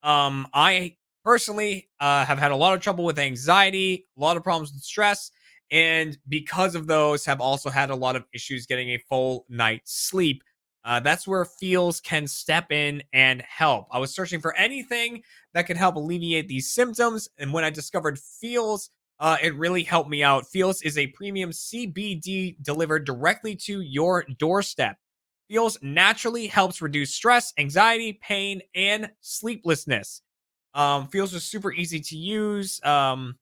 [0.02, 4.44] Um, I personally uh, have had a lot of trouble with anxiety, a lot of
[4.44, 5.30] problems with stress,
[5.72, 9.94] and because of those, have also had a lot of issues getting a full night's
[9.94, 10.44] sleep.
[10.86, 13.88] Uh, that's where Feals can step in and help.
[13.92, 15.24] I was searching for anything
[15.54, 20.10] that could help alleviate these symptoms, and when I discovered Feals, uh, it really helped
[20.10, 20.46] me out.
[20.48, 24.98] Feals is a premium CBD delivered directly to your doorstep.
[25.50, 30.22] Feals naturally helps reduce stress, anxiety, pain, and sleeplessness.
[30.74, 33.38] Um, Feals is super easy to use, um,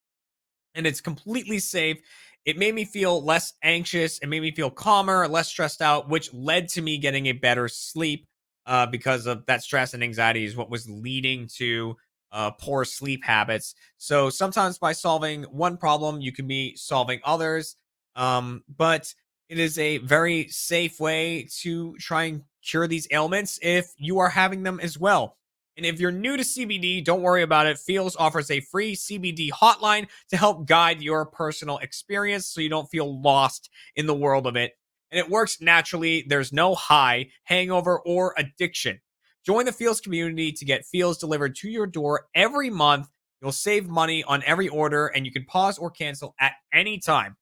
[0.75, 1.97] and it's completely safe
[2.45, 4.17] it made me feel less anxious.
[4.19, 7.67] It made me feel calmer, less stressed out, which led to me getting a better
[7.67, 8.27] sleep
[8.65, 11.95] uh, because of that stress and anxiety is what was leading to
[12.31, 13.75] uh, poor sleep habits.
[13.97, 17.75] So sometimes by solving one problem, you can be solving others.
[18.15, 19.13] Um, but
[19.49, 24.29] it is a very safe way to try and cure these ailments if you are
[24.29, 25.37] having them as well.
[25.77, 27.77] And if you're new to CBD, don't worry about it.
[27.77, 32.89] Feals offers a free CBD hotline to help guide your personal experience so you don't
[32.89, 34.73] feel lost in the world of it.
[35.11, 36.25] And it works naturally.
[36.27, 38.99] There's no high, hangover, or addiction.
[39.45, 43.07] Join the Feals community to get Feals delivered to your door every month.
[43.41, 47.37] You'll save money on every order and you can pause or cancel at any time.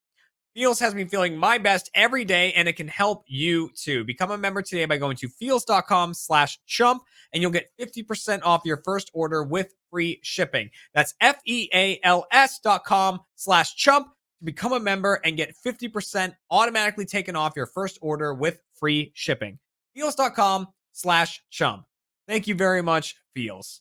[0.59, 4.03] Feals has me feeling my best every day, and it can help you too.
[4.03, 8.63] Become a member today by going to feals.com slash chump, and you'll get 50% off
[8.65, 10.69] your first order with free shipping.
[10.93, 17.37] That's F-E-A-L-S dot com slash chump to become a member and get 50% automatically taken
[17.37, 19.59] off your first order with free shipping.
[19.95, 21.85] Feals.com slash chump.
[22.27, 23.79] Thank you very much, Feals.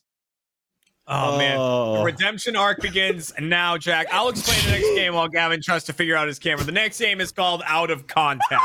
[1.11, 1.57] Oh, man.
[1.57, 2.03] The Oh.
[2.03, 4.07] redemption arc begins now, Jack.
[4.11, 6.63] I'll explain the next game while Gavin tries to figure out his camera.
[6.63, 8.63] The next game is called Out of Context.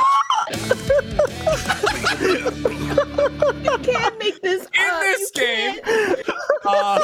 [2.20, 4.62] You can't make this.
[4.74, 5.00] In up.
[5.00, 6.28] this You game, can't.
[6.66, 7.00] uh,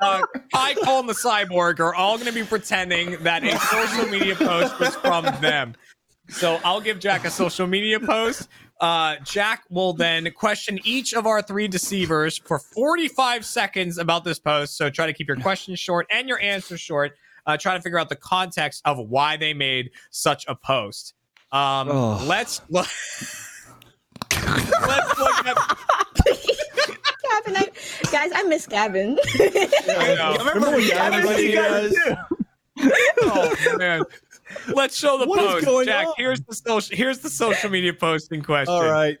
[0.00, 0.22] uh,
[0.54, 4.34] Kai, Cole, and the Cyborg are all going to be pretending that a social media
[4.36, 5.74] post was from them.
[6.28, 8.48] So I'll give Jack a social media post.
[8.80, 14.38] Uh, Jack will then question each of our three deceivers for 45 seconds about this
[14.38, 14.76] post.
[14.76, 17.12] So try to keep your questions short and your answers short.
[17.46, 21.14] Uh, try to figure out the context of why they made such a post.
[21.52, 22.24] Um, Oh.
[22.26, 22.86] Let's look.
[24.32, 24.70] let's
[25.18, 25.56] look at.
[27.22, 27.68] Gavin, I,
[28.10, 29.18] guys, I miss Gavin.
[29.34, 30.36] I know.
[30.54, 31.94] Remember when Gavin was you guys?
[33.22, 34.02] Oh man.
[34.74, 35.86] Let's show the What post.
[35.86, 36.14] Jack, on?
[36.16, 38.74] here's the social here's the social media posting question.
[38.74, 39.18] All right.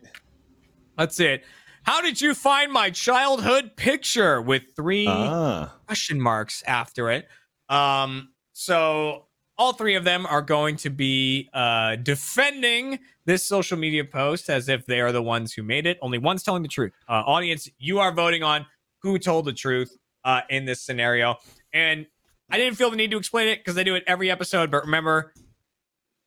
[0.98, 1.44] Let's it.
[1.82, 5.72] How did you find my childhood picture with three Ah.
[5.86, 7.26] question marks after it?
[7.68, 14.04] Um, so all three of them are going to be uh, defending this social media
[14.04, 15.98] post as if they are the ones who made it.
[16.02, 16.92] Only one's telling the truth.
[17.08, 18.66] Uh, audience, you are voting on
[18.98, 21.36] who told the truth uh, in this scenario.
[21.72, 22.06] And
[22.50, 24.70] I didn't feel the need to explain it because I do it every episode.
[24.70, 25.32] But remember,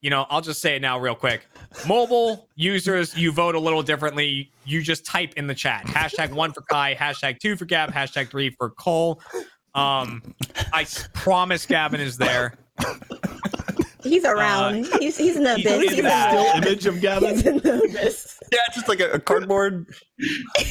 [0.01, 1.47] you know, I'll just say it now real quick.
[1.87, 4.51] Mobile users, you vote a little differently.
[4.65, 8.29] You just type in the chat hashtag one for Kai, hashtag two for Gav, hashtag
[8.29, 9.21] three for Cole.
[9.75, 10.35] Um,
[10.71, 12.55] I promise Gavin is there.
[14.03, 14.85] He's around.
[14.99, 15.75] he's he's in the he's abyss.
[15.83, 16.31] in He's in that.
[16.33, 17.29] the, Still image of Gavin.
[17.35, 18.39] he's in the abyss.
[18.51, 19.87] Yeah, it's just like a, a cardboard.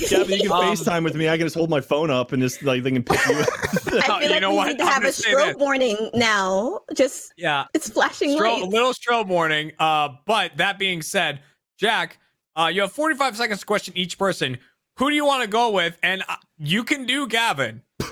[0.09, 1.29] Gavin, you can Um, FaceTime with me.
[1.29, 3.41] I can just hold my phone up and just like they can pick you.
[3.41, 3.49] up.
[3.75, 4.69] I feel You like know we what?
[4.69, 6.81] need to I'm have a strobe stroke warning now.
[6.95, 8.73] Just Yeah, it's flashing stro- lights.
[8.73, 9.73] little strobe warning.
[9.79, 11.41] Uh, but that being said,
[11.79, 12.19] Jack,
[12.57, 14.59] uh, you have 45 seconds to question each person.
[14.99, 15.99] Who do you want to go with?
[16.03, 17.83] And uh, you can do Gavin.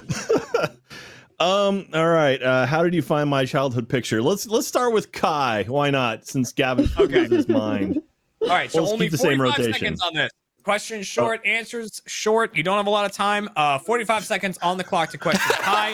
[1.40, 1.87] um.
[1.94, 2.40] All right.
[2.42, 4.22] Uh, how did you find my childhood picture?
[4.22, 5.64] Let's let's start with Kai.
[5.68, 6.26] Why not?
[6.26, 7.26] Since Gavin Okay.
[7.29, 8.00] his mind.
[8.42, 9.72] All right, so Let's only keep the same 45 rotation.
[9.74, 10.31] seconds on this.
[10.62, 12.57] Questions short, answers short.
[12.57, 13.48] You don't have a lot of time.
[13.57, 15.42] Uh, 45 seconds on the clock to question.
[15.59, 15.92] Kai.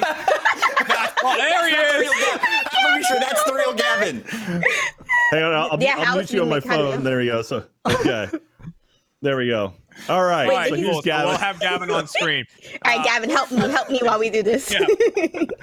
[1.25, 2.13] oh, there he is.
[2.33, 4.23] I'm pretty sure that's the real Gavin.
[5.33, 5.55] Hang on.
[5.55, 7.03] I'll, Yeah, I'll mute you on my make- you- phone.
[7.05, 7.43] There we go.
[7.43, 8.29] So okay.
[9.23, 9.73] there we go.
[10.09, 10.47] All right.
[10.47, 11.03] Wait, All right, so cool.
[11.03, 11.29] Gavin.
[11.29, 12.45] we'll have Gavin on screen.
[12.85, 14.71] All right, Gavin, help me, help me while we do this.
[14.73, 14.81] Yeah.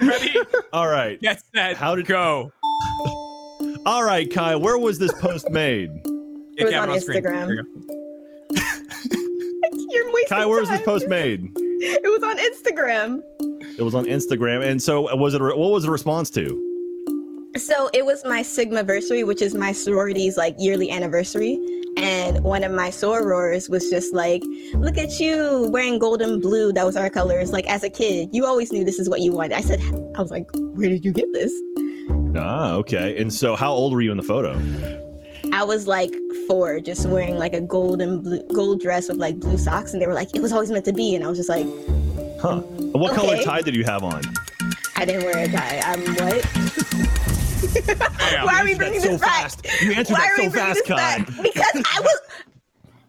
[0.00, 0.34] Ready?
[0.72, 1.20] All right.
[1.20, 1.76] Get set.
[1.76, 2.52] How did- go?
[3.86, 4.56] All right, Kai.
[4.56, 5.90] Where was this post made?
[6.56, 7.22] Get was Gavin on screen.
[7.22, 7.48] Instagram.
[7.50, 8.60] You go.
[9.90, 11.50] You're wasting Kai, where was this post made?
[11.56, 13.22] It was on Instagram.
[13.78, 14.64] It was on Instagram.
[14.64, 15.40] And so, uh, was it?
[15.40, 16.73] A, what was the response to?
[17.56, 21.58] So it was my Sigma anniversary, which is my sorority's like yearly anniversary,
[21.96, 24.42] and one of my sorors was just like,
[24.74, 26.72] "Look at you wearing gold and blue.
[26.72, 27.52] That was our colors.
[27.52, 29.80] Like as a kid, you always knew this is what you wanted." I said,
[30.16, 31.52] "I was like, where did you get this?"
[32.36, 33.16] Ah, okay.
[33.20, 34.60] And so, how old were you in the photo?
[35.52, 36.12] I was like
[36.48, 40.02] four, just wearing like a gold and blue gold dress with like blue socks, and
[40.02, 41.66] they were like, "It was always meant to be," and I was just like,
[42.40, 42.60] Huh?
[42.92, 44.22] What color tie did you have on?
[44.96, 45.80] "I didn't wear a tie.
[45.84, 46.83] I'm what?"
[47.74, 48.46] Damn.
[48.46, 49.42] Why are we answered that bringing so this back?
[49.50, 49.66] fast.
[49.82, 51.26] You answered Why that are so we bringing fast, this back?
[51.26, 51.42] Kai.
[51.42, 52.20] Because I was,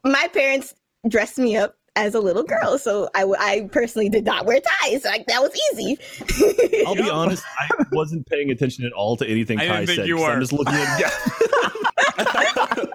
[0.04, 0.74] my parents
[1.08, 5.06] dressed me up as a little girl, so I personally did not wear ties.
[5.06, 5.98] Like that was easy.
[6.86, 9.98] I'll be honest, I wasn't paying attention at all to anything I Kai didn't think
[10.00, 10.08] said.
[10.08, 11.00] you 'cause I'm just looking at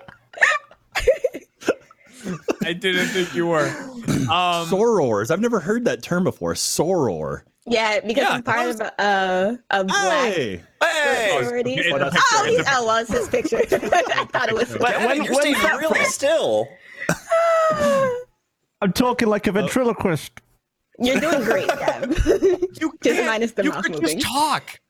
[2.63, 3.73] I didn't think you were.
[4.31, 5.33] Um, sorors.
[5.33, 6.55] I've never heard that term before.
[6.55, 7.43] Soror.
[7.67, 11.75] Yeah, because Yeah, I'm part that of a, uh, a black Hey, Hey, sorority.
[11.75, 13.59] it's a Oh, he's, it's oh, well, it's his picture.
[13.71, 14.75] I thought it was.
[14.75, 16.11] Gavin, when- you're when's that really from?
[16.11, 16.69] still.
[18.83, 20.41] I'm talking like a ventriloquist.
[20.99, 22.11] You're doing great, Gab.
[22.11, 24.19] you Just can't- minus the you mouth could moving.
[24.19, 24.81] just talk.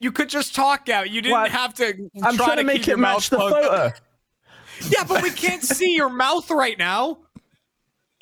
[0.00, 1.10] You could just talk out.
[1.10, 1.50] You didn't What?
[1.50, 2.08] have to.
[2.22, 3.68] I'm try trying to keep make your it match the mouth closed.
[3.68, 3.92] photo.
[4.88, 7.18] Yeah, but we can't see your mouth right now.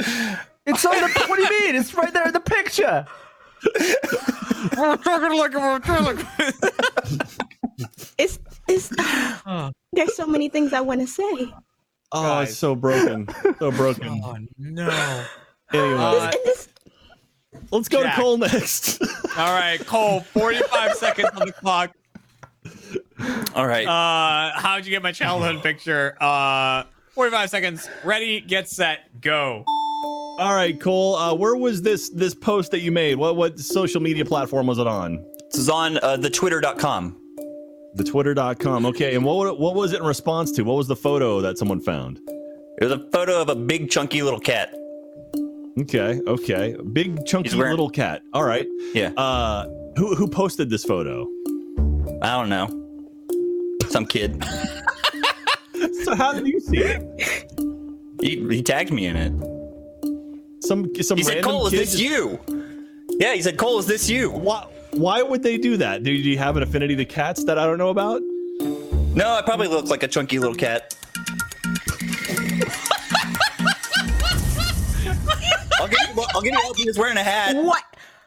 [0.01, 1.25] It's on the.
[1.29, 1.77] What do you mean?
[1.77, 3.07] It's right there in the picture.
[4.77, 6.27] We're talking like we're talking.
[8.19, 8.89] It's it's.
[9.93, 11.23] There's so many things I want to say.
[12.13, 12.51] oh, Guys.
[12.51, 14.21] it's so broken, so broken.
[14.25, 15.25] oh no!
[15.73, 16.69] Anyway, Uh, And this,
[17.71, 18.17] let's go Jack.
[18.17, 19.01] to Cole next.
[19.37, 20.21] All right, Cole.
[20.21, 21.93] Forty-five seconds on the clock.
[23.55, 23.87] All right.
[23.87, 26.17] Uh, how'd you get my childhood picture?
[26.21, 27.89] Uh, forty-five seconds.
[28.05, 29.65] Ready, get set, go.
[30.39, 31.17] All right, Cole.
[31.17, 33.17] Uh, where was this this post that you made?
[33.17, 35.25] What what social media platform was it on?
[35.51, 37.17] this is on uh, the twitter.com.
[37.95, 38.87] The Twitter.com.
[38.87, 40.63] Okay, and what what was it in response to?
[40.63, 42.21] What was the photo that someone found?
[42.81, 44.73] It was a photo of a big chunky little cat.
[45.81, 48.23] Okay, okay, big chunky wearing- little cat.
[48.33, 48.67] All right.
[48.95, 49.09] Yeah.
[49.17, 51.27] Uh, who who posted this photo?
[52.23, 52.69] I don't know.
[53.89, 54.43] Some kid.
[56.05, 57.51] So how did you see it?
[58.21, 59.33] He, he tagged me in it.
[60.69, 62.39] Some some He said, Cole, is this just- you?
[63.19, 64.31] Yeah, he said, Cole, is this you?
[64.31, 66.03] Why why would they do that?
[66.03, 68.21] Do you have an affinity to cats that I don't know about?
[69.15, 70.95] No, I probably look like a chunky little cat.
[75.81, 76.77] I'll give you, I'll give you help.
[76.77, 77.57] He was wearing a hat.
[77.57, 77.83] what?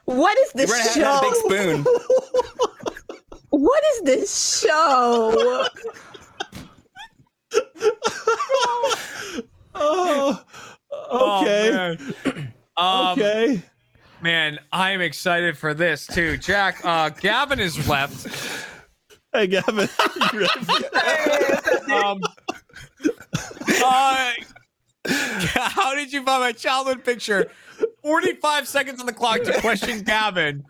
[0.06, 1.36] What is He's this wearing a hat and a big
[1.84, 1.86] spoon.
[3.52, 5.68] What is this show?
[9.74, 10.44] Oh,
[11.12, 12.54] Oh, okay, man.
[12.78, 13.62] Um, okay.
[14.22, 16.38] man, I am excited for this too.
[16.38, 18.66] Jack, uh, Gavin is left.
[19.34, 19.88] Hey, Gavin.
[20.34, 20.48] you?
[21.94, 22.22] Um,
[23.84, 24.32] uh,
[25.56, 27.52] how did you find my childhood picture?
[28.04, 30.64] 45 seconds on the clock to question Gavin.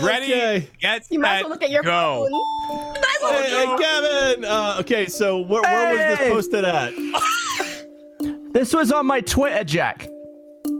[0.00, 0.32] Ready?
[0.32, 0.70] Okay.
[0.80, 2.28] Get You might as set, well look at your go.
[2.30, 2.30] phone.
[2.30, 4.44] You might as well Hey, hey, at Gavin.
[4.44, 6.94] Uh, okay, so where, where was this posted at?
[8.56, 10.08] This was on my Twitter, Jack.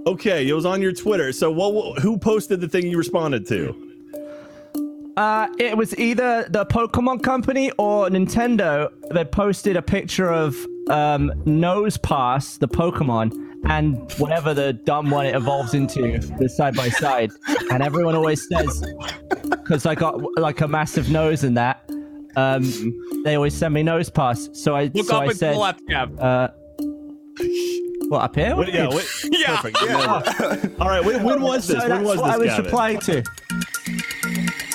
[0.07, 1.31] Okay, it was on your Twitter.
[1.31, 1.99] So what?
[1.99, 5.13] Who posted the thing you responded to?
[5.19, 8.91] Uh, it was either the Pokemon Company or Nintendo.
[9.13, 10.55] They posted a picture of
[10.89, 13.35] um, Nosepass, the Pokemon,
[13.67, 17.31] and whatever the dumb one it evolves into, the side by side.
[17.71, 18.91] And everyone always says,
[19.51, 21.85] because I got like a massive nose in that,
[22.37, 22.63] um,
[23.23, 24.57] they always send me Nosepass.
[24.57, 26.19] So I, Look so up I and to said, the left, Gav.
[26.19, 26.49] uh,
[28.09, 28.57] what up here?
[28.57, 29.61] What, yeah, what, Yeah.
[29.61, 29.83] perfect.
[30.81, 31.77] All right, when, when was this?
[31.77, 32.65] So when that's was what this, I was Gavin?
[32.65, 33.25] replying to.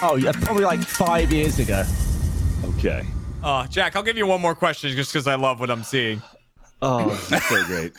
[0.03, 1.83] Oh, yeah, probably like five years ago.
[2.77, 3.05] Okay.
[3.43, 6.21] Oh, Jack, I'll give you one more question just because I love what I'm seeing.
[6.81, 7.93] Oh, that's so great.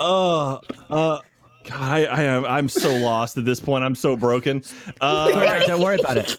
[0.00, 1.18] Oh, uh,
[1.64, 2.44] God, I, I am.
[2.44, 3.84] I'm so lost at this point.
[3.84, 4.62] I'm so broken.
[5.00, 6.36] Uh, All right, don't worry about it.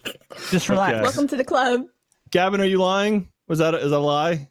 [0.50, 0.94] Just relax.
[0.94, 1.02] Okay.
[1.02, 1.84] Welcome to the club.
[2.32, 3.30] Gavin, are you lying?
[3.48, 4.50] Was that a, is that a lie?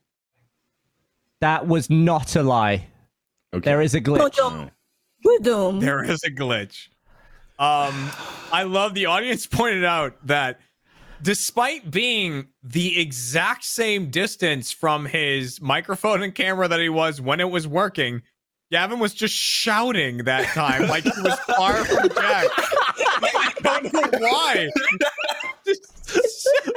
[1.41, 2.87] That was not a lie.
[3.55, 3.71] Okay.
[3.71, 4.37] There is a glitch.
[4.37, 4.71] Boom.
[5.41, 5.81] Boom.
[5.81, 6.88] There is a glitch.
[7.59, 8.11] Um,
[8.53, 10.61] I love the audience pointed out that
[11.23, 17.41] despite being the exact same distance from his microphone and camera that he was when
[17.41, 18.23] it was working,
[18.71, 22.47] Gavin was just shouting that time like he was far from Jack.
[22.57, 24.69] I don't know why.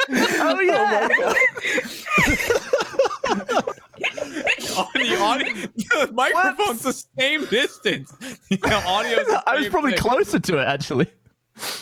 [0.10, 1.08] Oh yeah.
[4.94, 5.54] the audio,
[6.08, 8.12] the microphone's the same distance.
[8.50, 10.00] The audio's the I was probably thing.
[10.02, 11.08] closer to it actually.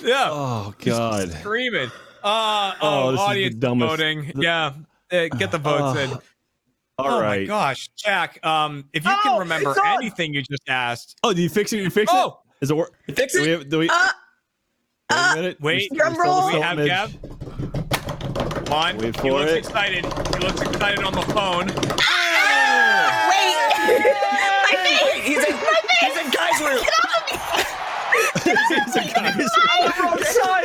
[0.03, 0.27] Yeah.
[0.29, 1.31] Oh God.
[1.31, 1.89] screaming.
[2.23, 4.31] Uh, Oh, oh, this is the audience dumbest- voting.
[4.35, 4.73] Yeah,
[5.11, 6.11] uh, get the votes in.
[6.99, 7.41] All oh right.
[7.41, 8.45] my gosh, Jack.
[8.45, 11.77] Um, if you Oh, can remember anything you just asked, Oh, do you fix it?
[11.81, 12.15] You fix it?
[12.17, 12.41] Oh!
[12.59, 12.65] it?
[12.65, 12.93] Is it work?
[13.15, 13.59] Fix Do we it.
[13.59, 14.07] have, do we, Uh,
[15.09, 15.61] wait a minute.
[15.61, 15.89] wait.
[15.91, 16.39] We're Drum roll.
[16.41, 16.87] we're we still have mid-
[18.69, 18.71] Gav.
[18.71, 18.97] Come on.
[18.97, 19.57] Wait he looks it.
[19.57, 20.05] excited.
[20.05, 21.67] He looks excited on the phone.
[21.67, 21.75] Wait.
[24.65, 25.23] My face.
[25.25, 25.55] He's in,
[26.01, 26.83] he's in Guy's room.
[28.51, 29.49] It's a guys.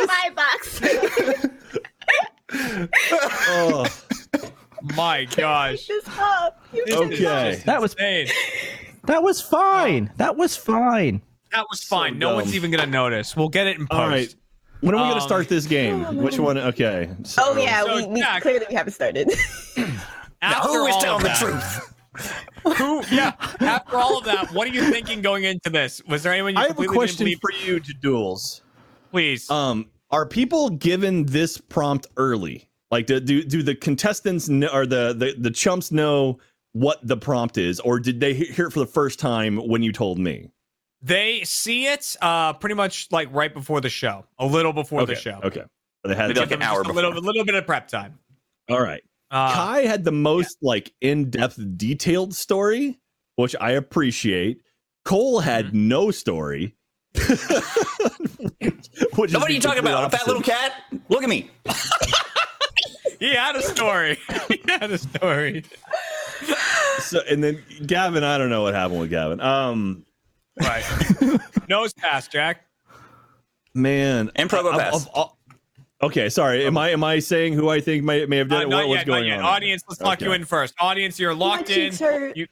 [0.06, 0.80] My box.
[3.48, 3.86] Oh,
[4.96, 5.86] My gosh.
[5.86, 6.62] Just up.
[6.72, 7.62] You This is Okay.
[7.66, 8.28] That was- insane.
[9.04, 10.10] That was fine.
[10.16, 11.20] That was fine.
[11.52, 12.18] That was fine.
[12.18, 12.36] no dumb.
[12.36, 13.36] one's even gonna notice.
[13.36, 14.00] We'll get it in post.
[14.00, 14.34] all right.
[14.84, 16.16] When are we going Um, to start this game?
[16.18, 16.58] Which one?
[16.58, 17.08] Okay.
[17.22, 19.28] So, Oh yeah, So, we, we Jack- clearly we haven't started.
[19.78, 19.86] Now,
[20.42, 21.94] After who is telling the truth?
[22.78, 23.02] Who?
[23.10, 23.32] Yeah.
[23.60, 26.02] After all of that, what are you thinking going into this?
[26.06, 28.62] Was there anyone you I have a question for you to duels.
[29.10, 29.50] Please.
[29.50, 32.68] Um, are people given this prompt early?
[32.90, 36.38] Like, do do, do the contestants know, or the, the the chumps know
[36.72, 39.92] what the prompt is, or did they hear it for the first time when you
[39.92, 40.50] told me?
[41.04, 45.14] They see it uh pretty much like right before the show, a little before okay.
[45.14, 45.38] the show.
[45.44, 45.62] Okay.
[46.02, 48.18] They had Maybe like an hour just a little, a little bit of prep time.
[48.70, 49.02] All right.
[49.30, 52.98] Uh, Kai had the most like in-depth detailed story,
[53.36, 54.60] which I appreciate.
[55.04, 55.88] Cole had Mm-hmm.
[55.88, 56.74] no story.
[57.14, 60.12] which is Now, what are you talking complete about?
[60.12, 60.72] A fat little cat?
[61.08, 61.50] Look at me.
[63.20, 64.18] he had a story.
[64.48, 65.64] he had a story.
[67.00, 69.40] So and then Gavin, I don't know what happened with Gavin.
[69.40, 70.04] Um
[70.60, 70.82] Right.
[71.68, 72.64] Nosepass, Jack.
[73.74, 74.30] man.
[74.36, 74.94] And Provo of- Pass.
[74.94, 75.38] of all-
[76.02, 76.64] okay, sorry.
[76.66, 78.68] Am I am I saying who I think may, may have done Uh, it?
[78.68, 79.40] not What, what's yet, not going on?
[79.40, 80.74] Audience, let's lock you in first.
[80.78, 82.32] Audience, you're locked My in.
[82.36, 82.46] You,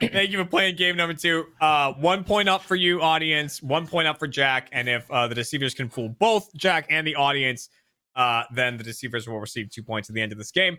[0.00, 1.46] thank you for playing game number two.
[1.60, 3.60] Uh, one point up for you, audience.
[3.62, 4.68] One point up for Jack.
[4.72, 7.68] And if uh, the deceivers can fool both Jack and the audience,
[8.14, 10.78] uh, then the deceivers will receive two points at the end of this game.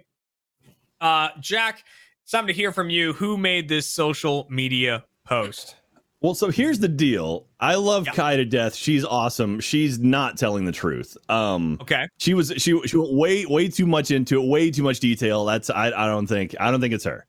[1.02, 1.84] Uh, Jack,
[2.24, 3.12] it's time to hear from you.
[3.13, 5.76] Who made this social media post?
[6.21, 7.47] Well, so here's the deal.
[7.62, 8.13] I love Yeah.
[8.13, 8.75] Kai to death.
[8.75, 9.60] She's awesome.
[9.62, 11.15] She's not telling the truth.
[11.29, 12.08] Um Okay.
[12.17, 15.45] she was she she went way way too much into it, way too much detail.
[15.45, 17.25] That's I I don't think I don't think it's her.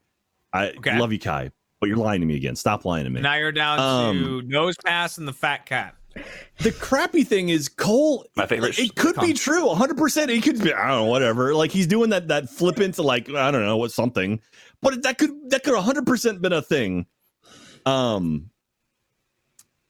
[0.53, 0.98] I Okay.
[0.98, 1.50] love you, Kai,
[1.81, 2.57] but you're lying to me again.
[2.57, 3.20] Stop lying to me.
[3.20, 5.94] Now you're down Um, to Nosepass and the fat cat.
[6.59, 8.26] the crappy thing is Cole.
[8.35, 9.96] My favorite It could be true, 100.
[9.96, 10.72] percent It could be.
[10.74, 11.55] I don't know, whatever.
[11.55, 14.40] Like he's doing that that flippant, like I don't know what something,
[14.83, 17.07] but that could that could 100 percent been a thing.
[17.87, 18.50] Um.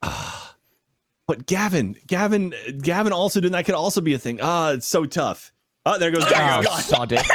[0.03, 4.41] But Gavin, Gavin, Gavin also did that could also be a thing.
[4.43, 5.53] Ah, it's so tough.
[5.87, 6.67] Oh, there goes Gavin.
[6.71, 7.21] Oh, sod it.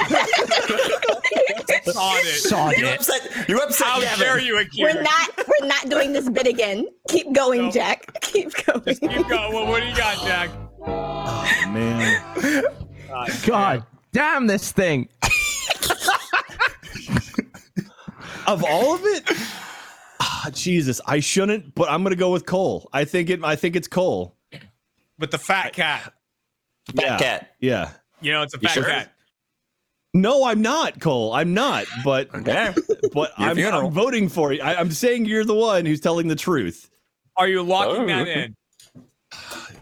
[1.95, 2.25] On it.
[2.41, 2.95] Sod You it.
[2.99, 3.47] upset.
[3.47, 3.87] You upset.
[3.87, 4.19] How Gavin.
[4.19, 4.93] dare you, Akira?
[4.95, 6.87] We're not we're not doing this bit again.
[7.07, 7.71] Keep going, No.
[7.71, 8.19] Jack.
[8.21, 8.95] Keep going.
[8.97, 9.53] Keep going.
[9.53, 10.49] Well, what do you got, Jack?
[10.87, 12.63] Oh, Man,
[13.45, 15.07] God damn this thing.
[18.47, 19.23] of all of it,
[20.45, 22.89] ah, Jesus, I shouldn't, but I'm gonna go with Cole.
[22.93, 23.43] I think it.
[23.43, 24.35] I think it's Cole.
[25.19, 26.13] With the fat cat.
[26.95, 27.55] Fat yeah, cat.
[27.59, 27.91] yeah.
[28.21, 28.83] You know, it's a fat sure?
[28.83, 29.11] cat.
[30.13, 31.33] No, I'm not Cole.
[31.33, 31.85] I'm not.
[32.03, 32.73] But Okay.
[33.13, 33.57] but I'm.
[33.57, 34.61] I'm voting for you.
[34.61, 36.89] I, I'm saying you're the one who's telling the truth.
[37.37, 38.07] Are you locking Oh.
[38.07, 38.55] that in?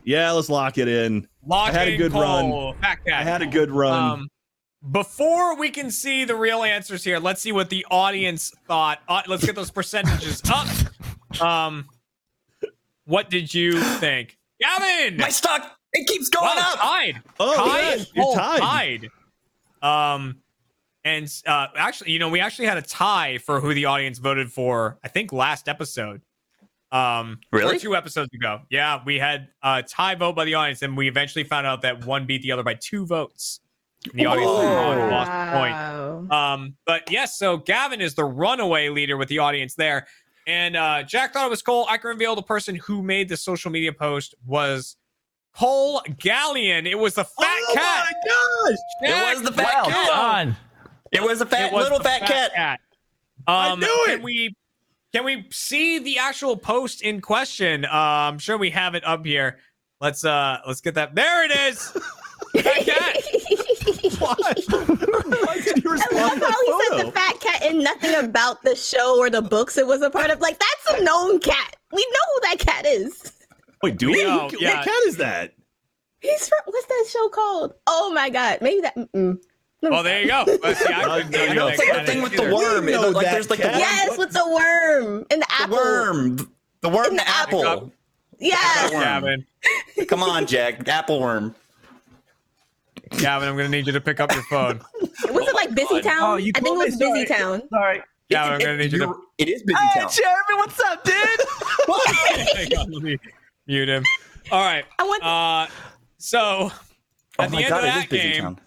[0.05, 1.25] Yeah, let's lock it in.
[1.45, 2.49] Locking I had a good run.
[2.51, 3.21] Cole, Fat cat.
[3.21, 3.93] I had a good run.
[4.11, 4.29] Um,
[4.91, 8.99] before we can see the real answers here, let's see what the audience thought.
[9.07, 10.67] Uh, let's get those percentages up.
[11.41, 11.87] Um,
[13.05, 15.17] what did you think, Gavin?
[15.17, 15.77] My stock.
[15.93, 16.79] It keeps going wow, up.
[16.79, 17.21] tied.
[17.39, 19.09] Oh, Kai yeah, you're tied.
[19.81, 20.13] tied.
[20.15, 20.37] Um,
[21.03, 24.51] and uh, actually, you know, we actually had a tie for who the audience voted
[24.51, 24.97] for.
[25.03, 26.21] I think last episode.
[26.91, 27.75] Um, Really?
[27.75, 28.61] Or two episodes ago.
[28.69, 32.05] Yeah, we had a tie vote by the audience, and we eventually found out that
[32.05, 33.59] one beat the other by two votes.
[34.11, 35.07] And the audience Oh.
[35.11, 36.31] lost a point.
[36.31, 40.07] Um, but yes, so Gavin is the runaway leader with the audience there.
[40.47, 41.85] And uh, Jack thought it was Cole.
[41.89, 44.97] I can reveal the person who made the social media post was
[45.55, 46.85] Cole Gallian.
[46.85, 48.05] It was the fat oh cat.
[48.07, 48.77] Oh my gosh!
[49.09, 50.07] Jack, It was the fat Well cat.
[50.07, 50.57] done.
[51.13, 52.79] It was a fat was little the fat, cat.
[53.47, 54.23] Um, knew Can it.
[54.23, 54.55] we
[55.13, 57.85] can we see the actual post in question?
[57.85, 59.59] Uh, I'm sure we have it up here.
[60.01, 61.13] Let's uh let's get that.
[61.15, 61.85] There it is.
[62.61, 63.17] Fat cat.
[64.23, 64.35] Why?
[65.45, 68.15] Why did you I love to how he the said the fat cat and nothing
[68.15, 70.39] about the show or the books it was a part of.
[70.41, 71.75] Like that's a known cat.
[71.91, 73.31] We know who that cat is.
[73.81, 74.23] Wait, do we?
[74.23, 74.77] No, Who- yeah.
[74.77, 75.53] What cat is that?
[76.21, 77.73] He's from what's that show called?
[77.87, 78.95] Oh my god, maybe that.
[78.95, 79.37] Mm-mm.
[79.81, 80.45] Well, oh, there you go.
[80.63, 80.93] Let's see.
[80.93, 82.49] I couldn't there you see It's like the thing with either.
[82.49, 82.85] the worm.
[82.85, 83.79] We It like there's like the worm.
[83.79, 85.75] Yes, with the worm and the The apple.
[85.77, 86.37] worm.
[86.81, 87.05] The worm.
[87.07, 87.65] In The the apple.
[87.67, 87.91] apple.
[88.39, 88.91] Yes.
[90.07, 90.87] Come on, Jack.
[90.87, 91.53] Apple worm.
[93.11, 94.79] Gavin, I'm gonna need you to pick up your phone.
[95.01, 96.21] Was it like Busytown?
[96.21, 97.39] Oh, you I think it called me, was Busy sorry.
[97.59, 97.69] Town.
[97.69, 98.01] Sorry.
[98.29, 99.15] Gavin, I'm gonna need you to.
[99.37, 100.09] It is busy Hey, town.
[100.11, 101.15] Jeremy, what's up, dude?
[102.55, 103.17] Hang on, let me
[103.67, 104.03] mute him.
[104.51, 104.85] All right.
[104.97, 105.23] I want.
[105.23, 105.67] Uh,
[106.17, 106.71] so
[107.39, 108.57] Oh at the end god, of that game.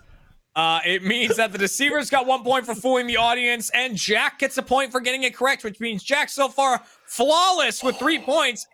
[0.55, 4.39] Uh, it means that the deceivers got one point for fooling the audience, and Jack
[4.39, 8.19] gets a point for getting it correct, which means Jack so far flawless with three
[8.19, 8.67] points.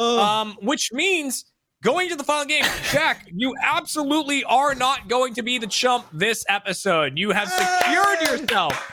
[0.00, 1.44] Um, which means
[1.82, 6.06] going to the final game, Jack, you absolutely are not going to be the chump
[6.12, 7.18] this episode.
[7.18, 8.90] You have secured yourself.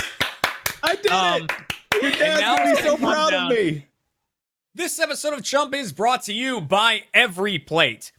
[0.84, 2.02] I did Um, it.
[2.02, 3.52] Your dad's gonna be so proud down.
[3.52, 3.86] of me.
[4.76, 8.12] This episode of Chump is brought to you by EveryPlate.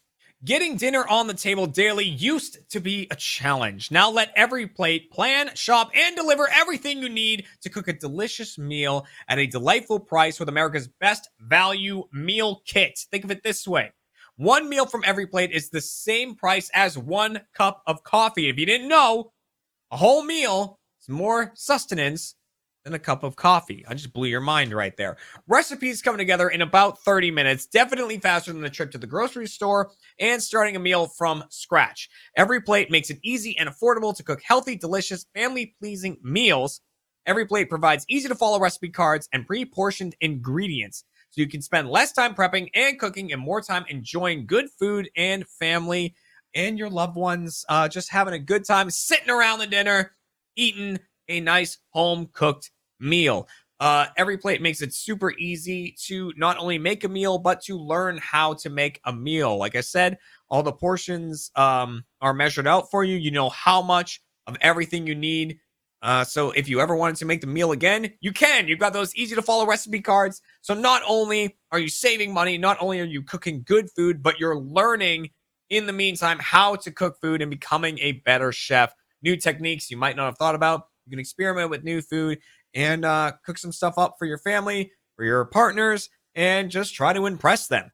[0.45, 3.91] Getting dinner on the table daily used to be a challenge.
[3.91, 9.07] Now let EveryPlate plan, shop, and deliver everything you need to cook a delicious meal
[9.29, 12.99] at a delightful price with America's best value meal kit.
[13.11, 13.93] Think of it this way.
[14.41, 18.49] One meal from EveryPlate is the same price as one cup of coffee.
[18.49, 19.33] If you didn't know,
[19.91, 22.37] a whole meal is more sustenance
[22.83, 23.85] than a cup of coffee.
[23.87, 25.19] I just blew your mind right there.
[25.47, 29.47] Recipes coming together in about 30 minutes, definitely faster than a trip to the grocery
[29.47, 32.09] store and starting a meal from scratch.
[32.39, 36.81] EveryPlate makes it easy and affordable to cook healthy, delicious, family pleasing meals.
[37.29, 41.89] EveryPlate provides easy to follow recipe cards and pre portioned ingredients so you can spend
[41.89, 46.15] less time prepping and cooking and more time enjoying good food and family
[46.55, 50.13] and your loved ones uh, just having a good time sitting around the dinner,
[50.57, 53.49] eating a nice home cooked meal.
[53.79, 58.19] Uh, EveryPlate makes it super easy to not only make a meal, but to learn
[58.19, 59.57] how to make a meal.
[59.57, 60.19] Like I said,
[60.51, 63.17] all the portions um, are measured out for you.
[63.17, 65.61] You know how much of everything you need.
[66.03, 68.67] Uh, so if you ever wanted to make the meal again, you can.
[68.67, 70.41] You've got those easy to follow recipe cards.
[70.63, 74.41] So not only are you saving money, not only are you cooking good food, but
[74.41, 75.31] you're learning
[75.69, 78.95] in the meantime how to cook food and becoming a better chef.
[79.23, 80.87] New techniques you might not have thought about.
[81.05, 82.39] You can experiment with new food
[82.75, 87.13] and uh, cook some stuff up for your family, for your partners, and just try
[87.13, 87.91] to impress them.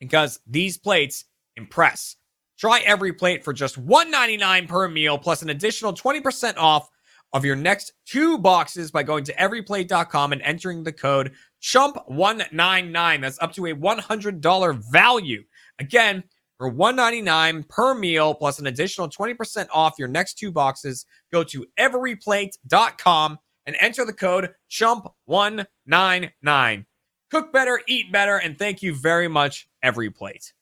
[0.00, 1.26] Because these plates
[1.56, 2.16] impress.
[2.58, 6.88] Try EveryPlate for just $1.99 per meal, plus an additional 20% off
[7.32, 13.20] of your next two boxes by going to everyplate.com and entering the code CHUMP199.
[13.20, 15.44] That's up to a $100 value.
[15.78, 16.24] Again,
[16.58, 21.64] for $1.99 per meal plus an additional 20% off your next two boxes, go to
[21.78, 26.84] everyplate.com and enter the code CHUMP199.
[27.30, 30.52] Cook better, eat better, and thank you very much, EveryPlate.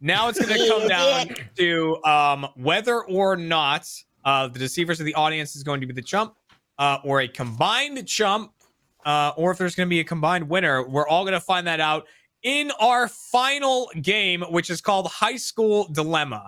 [0.00, 3.88] Now it's going to come down to um, whether or not
[4.24, 6.34] uh, the deceivers of the audience is going to be the chump
[6.78, 8.52] uh, or a combined chump,
[9.04, 10.86] uh, or if there's going to be a combined winner.
[10.86, 12.06] We're all going to find that out
[12.42, 16.46] in our final game, which is called High School Dilemma.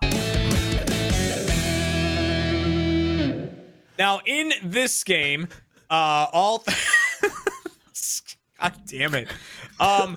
[3.96, 5.48] Now, in this game,
[5.90, 6.64] uh, all.
[8.60, 9.28] God damn it.
[9.78, 10.16] Um,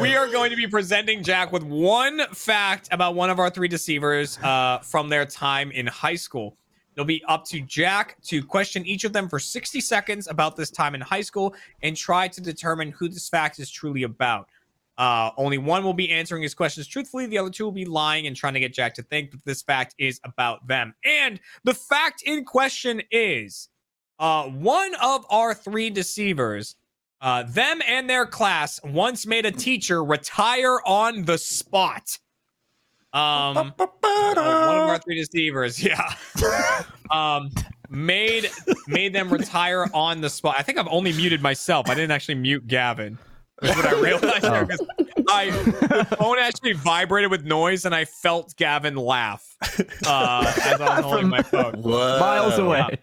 [0.00, 3.68] we are going to be presenting Jack with one fact about one of our three
[3.68, 6.56] deceivers uh, from their time in high school.
[6.98, 10.68] It'll be up to Jack to question each of them for 60 seconds about this
[10.68, 14.48] time in high school and try to determine who this fact is truly about.
[14.96, 17.26] Uh, only one will be answering his questions truthfully.
[17.26, 19.62] The other two will be lying and trying to get Jack to think that this
[19.62, 20.92] fact is about them.
[21.04, 23.68] And the fact in question is
[24.18, 26.74] uh, one of our three deceivers,
[27.20, 32.18] uh, them and their class once made a teacher retire on the spot.
[33.12, 36.14] Um, uh, one of our three deceivers, yeah,
[37.10, 37.50] um,
[37.88, 38.50] made
[38.86, 40.56] made them retire on the spot.
[40.58, 41.88] I think I've only muted myself.
[41.88, 43.18] I didn't actually mute Gavin.
[43.62, 44.86] Was what I realized there, 'cause
[45.30, 49.56] I the phone actually vibrated with noise, and I felt Gavin laugh
[50.06, 51.80] uh, as I was holding my phone.
[51.82, 52.98] Miles away.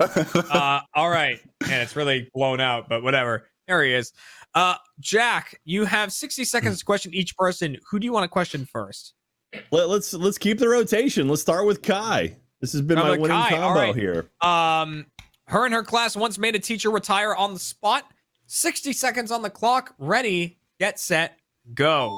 [0.00, 3.48] Uh, all right, and it's really blown out, but whatever.
[3.68, 4.12] There he is.
[4.54, 7.76] Uh, Jack, you have 60 seconds to question each person.
[7.90, 9.12] Who do you want to question first?
[9.70, 11.28] Let, let's let's keep the rotation.
[11.28, 12.36] Let's start with Kai.
[12.60, 13.94] This has been Start my with winning Kai, combo right.
[13.94, 14.30] here.
[14.40, 15.06] Um,
[15.46, 18.04] her and her class once made a teacher retire on the spot.
[18.48, 19.94] 60 seconds on the clock.
[19.98, 21.38] Ready, get set,
[21.74, 22.16] go.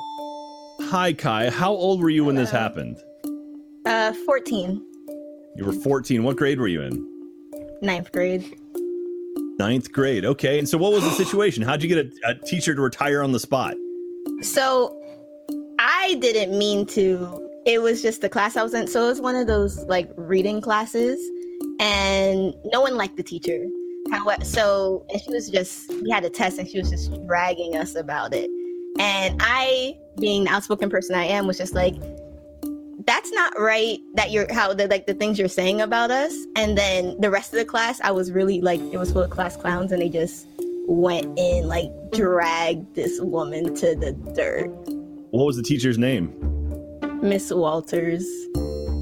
[0.82, 1.50] Hi, Kai.
[1.50, 2.98] How old were you when this happened?
[3.86, 4.84] Uh, 14,
[5.56, 6.22] You were 14.
[6.22, 7.06] What grade were you in?
[7.80, 8.44] ninth grade.
[9.58, 10.24] Ninth grade.
[10.24, 10.58] Okay.
[10.58, 11.62] And so, what was the situation?
[11.62, 13.74] How'd you get a, a teacher to retire on the spot?
[14.42, 15.00] So
[15.89, 17.49] I didn't mean to.
[17.64, 18.86] It was just the class I was in.
[18.86, 21.18] So it was one of those like reading classes,
[21.80, 23.66] and no one liked the teacher.
[24.43, 27.95] So and she was just we had a test, and she was just dragging us
[27.95, 28.51] about it.
[28.99, 31.95] And I, being the outspoken person I am, was just like,
[33.07, 36.34] "That's not right that you're how the like the things you're saying about us.
[36.55, 39.30] And then the rest of the class, I was really like it was full of
[39.30, 40.47] class clowns, and they just
[40.86, 44.97] went in like dragged this woman to the dirt.
[45.30, 46.32] What was the teacher's name?
[47.22, 48.24] Miss Walters.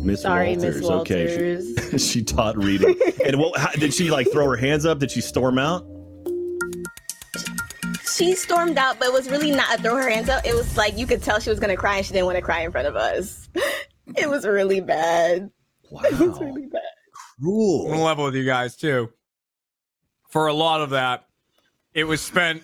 [0.04, 0.76] Miss Sorry, Walters.
[0.80, 1.26] Miss Okay.
[1.26, 1.90] Walters.
[1.90, 2.94] She, she taught reading.
[3.24, 4.98] and what how, did she like throw her hands up?
[4.98, 5.86] Did she storm out?
[8.16, 10.44] she stormed out, but it was really not a throw her hands up.
[10.46, 12.42] It was like you could tell she was gonna cry and she didn't want to
[12.42, 13.48] cry in front of us.
[14.16, 15.50] It was really bad.
[15.90, 16.00] Wow.
[16.04, 16.80] It was really bad.
[17.42, 17.98] I'm gonna Cruel.
[18.04, 19.10] level with you guys too.
[20.30, 21.26] For a lot of that,
[21.92, 22.62] it was spent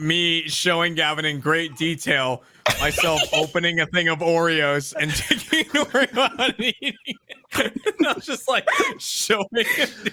[0.00, 2.42] me showing Gavin in great detail
[2.80, 7.16] myself opening a thing of Oreos and taking an Oreo out and eating it.
[7.98, 8.66] And I was just like
[8.98, 10.12] showing it.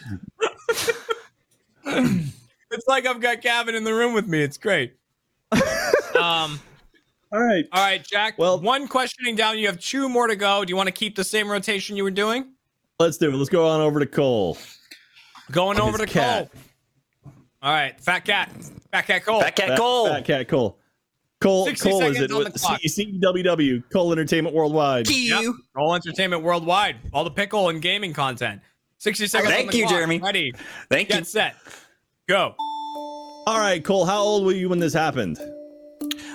[1.85, 4.41] it's like I've got Gavin in the room with me.
[4.41, 4.93] It's great.
[6.19, 6.59] Um,
[7.33, 7.65] All right.
[7.73, 8.37] all right, Jack.
[8.37, 9.57] Well- Well, one questioning down.
[9.59, 10.63] You have two more to go.
[10.63, 12.53] Do you want to keep the same rotation you were doing?
[12.99, 13.35] Let's do it.
[13.35, 14.57] Let's go on over to Cole.
[15.51, 16.49] Going over to cat.
[16.51, 16.61] Cole.
[17.67, 18.49] All right, Fat Cat.
[18.93, 19.41] Fat Cat Cole.
[19.41, 20.07] Fat Cat Fat- Cole.
[20.07, 20.79] Fat Cat Cole.
[21.41, 22.55] Cole, Cole is it on the with.
[22.55, 25.09] CWW, Cole Entertainment Worldwide.
[25.09, 25.53] Yep.
[25.75, 26.95] Roll Entertainment Worldwide.
[27.11, 28.61] All the pickle and gaming content.
[28.99, 29.95] 60 seconds Thank on the you, clock.
[29.95, 30.19] Jeremy.
[30.19, 30.53] Ready.
[30.89, 31.25] Thank Get you.
[31.25, 31.57] set.
[32.29, 32.55] Go.
[32.57, 35.37] All right, Cole, how old were you when this happened?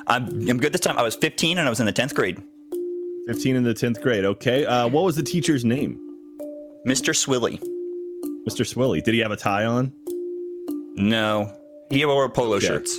[0.09, 0.99] I'm, I'm good this time.
[0.99, 2.43] I was 15 and I was in the 10th grade.
[3.27, 4.27] 15 in the 10th grade.
[4.27, 4.67] Okay.
[4.67, 5.99] Uh, what was the teacher's name?
[6.87, 7.15] Mr.
[7.15, 7.59] Swilly.
[8.47, 8.67] Mr.
[8.67, 9.03] Swilly.
[9.03, 9.95] Did he have a tie on?
[10.97, 11.53] No.
[11.91, 12.67] He wore polo Okay.
[12.67, 12.99] shirts.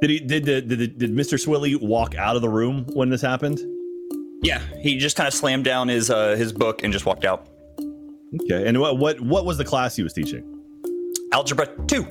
[0.00, 1.38] Did he did did, did did Mr.
[1.38, 3.60] Swilly walk out of the room when this happened?
[4.42, 7.46] Yeah, he just kind of slammed down his uh, his book and just walked out.
[8.42, 8.66] Okay.
[8.66, 10.42] And what what what was the class he was teaching?
[11.32, 12.06] Algebra 2.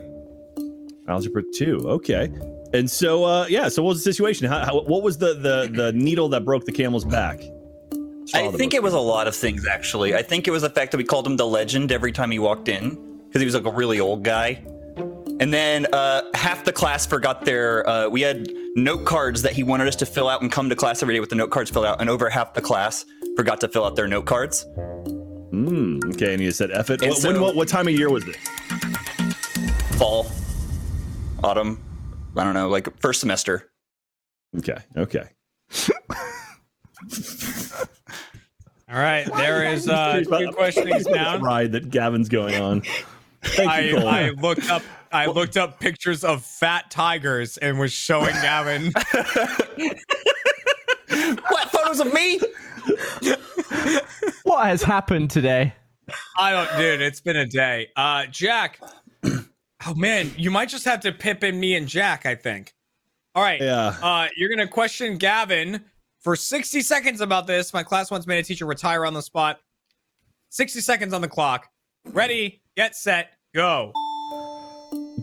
[1.08, 1.78] Algebra 2.
[1.90, 2.30] Okay.
[2.74, 4.48] And so uh yeah, so what was the situation?
[4.48, 7.42] How, how what was the the the needle that broke the camel's back?
[8.36, 10.14] I think it was a lot of things, actually.
[10.14, 12.38] I think it was the fact that we called him the legend every time he
[12.38, 12.92] walked in
[13.26, 14.64] because he was like a really old guy.
[15.40, 17.88] And then uh, half the class forgot their.
[17.90, 20.76] Uh, we had note cards that he wanted us to fill out and come to
[20.76, 23.06] class every day with the note cards filled out, and over half the class
[23.38, 24.66] forgot to fill out their note cards.
[24.76, 27.02] Mm, okay, and you said F it.
[27.02, 28.36] And What, when, what, what time of year was it?
[29.98, 30.28] Fall,
[31.44, 31.82] autumn,
[32.36, 33.72] I don't know, like first semester.
[34.58, 35.24] Okay, okay.
[38.92, 39.26] All right.
[39.38, 41.42] There is uh, Curious about- two questionings this down.
[41.42, 42.82] ride that Gavin's going on.
[43.44, 44.08] Thank I, you, Cole.
[44.08, 44.82] I looked up
[45.12, 48.92] I looked up pictures of fat tigers and was showing Gavin.
[51.50, 52.40] What photos of me?
[54.44, 55.74] What has happened today?
[56.38, 57.88] I don't dude, it's been a day.
[57.96, 58.80] Uh Jack.
[59.88, 62.76] Oh man, you might just have to pip in me and Jack, I think.
[63.34, 63.62] All right.
[63.62, 63.96] Yeah.
[64.02, 65.84] Uh you're gonna question Gavin
[66.20, 67.74] for 60 seconds about this.
[67.74, 69.60] My class once made a teacher retire on the spot.
[70.50, 71.70] 60 seconds on the clock.
[72.06, 73.94] Ready, get set, go.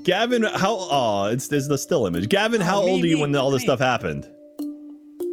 [0.07, 0.77] Gavin, how?
[0.89, 2.29] Oh, it's there's the still image.
[2.29, 4.31] Gavin, how me, old are you me, when all this stuff happened?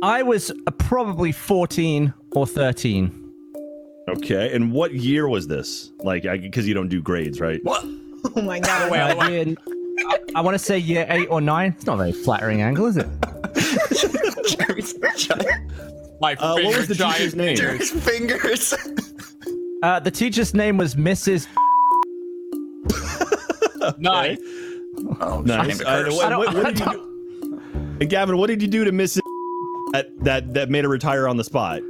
[0.01, 3.31] I was uh, probably 14 or 13.
[4.09, 5.91] Okay, and what year was this?
[5.99, 7.63] Like, because you don't do grades, right?
[7.63, 7.85] What?
[8.37, 8.89] Oh my god.
[8.89, 9.57] Wait, wait,
[10.07, 11.73] I, I want to say year eight or nine.
[11.75, 13.05] It's not a very flattering angle, is it?
[14.47, 14.97] Jerry's
[16.21, 17.57] My Uh, what was the teacher's name?
[17.57, 17.91] fingers.
[17.91, 18.73] fingers.
[19.83, 21.47] Uh, the teacher's name was Mrs.
[23.97, 24.39] Nice.
[25.19, 25.81] Oh, Nice.
[25.81, 27.09] Uh, what, what- what did you do?
[28.01, 29.19] And Gavin, what did you do to Mrs.
[29.91, 31.81] That that that made her retire on the spot?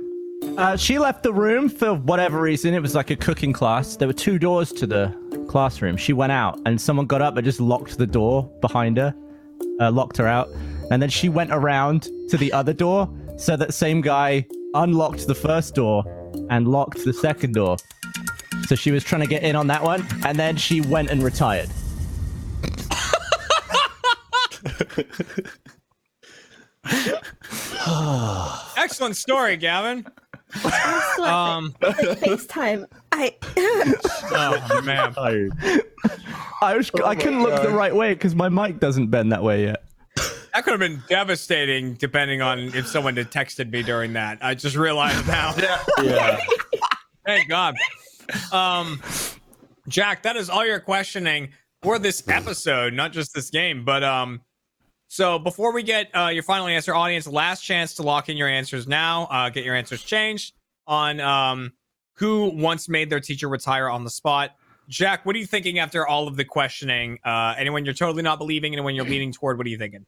[0.57, 2.73] Uh, she left the room for whatever reason.
[2.73, 3.95] It was like a cooking class.
[3.95, 5.15] There were two doors to the
[5.47, 5.95] classroom.
[5.95, 9.15] She went out, and someone got up and just locked the door behind her,
[9.79, 10.49] uh, locked her out.
[10.91, 15.35] And then she went around to the other door, so that same guy unlocked the
[15.35, 16.03] first door
[16.49, 17.77] and locked the second door.
[18.67, 21.23] So she was trying to get in on that one, and then she went and
[21.23, 21.69] retired.
[28.77, 30.05] Excellent story, Gavin.
[30.55, 32.85] So, Um FaceTime.
[33.11, 35.13] I oh man.
[35.13, 35.51] Tired.
[36.61, 39.63] I was I couldn't look the right way because my mic doesn't bend that way
[39.63, 39.83] yet.
[40.53, 44.37] That could have been devastating depending on if someone had texted me during that.
[44.41, 45.55] I just realized now.
[46.03, 46.37] Yeah.
[47.25, 47.75] Thank God.
[48.51, 49.01] Um,
[49.87, 51.49] Jack, that is all your questioning
[51.81, 53.83] for this episode, not just this game.
[53.85, 54.41] But um,
[55.13, 58.47] so before we get uh, your final answer, audience, last chance to lock in your
[58.47, 59.25] answers now.
[59.25, 60.55] Uh, get your answers changed
[60.87, 61.73] on um,
[62.15, 64.55] who once made their teacher retire on the spot.
[64.89, 67.19] Jack, what are you thinking after all of the questioning?
[67.23, 70.03] Uh, anyone you're totally not believing, anyone you're leaning toward, what are you thinking?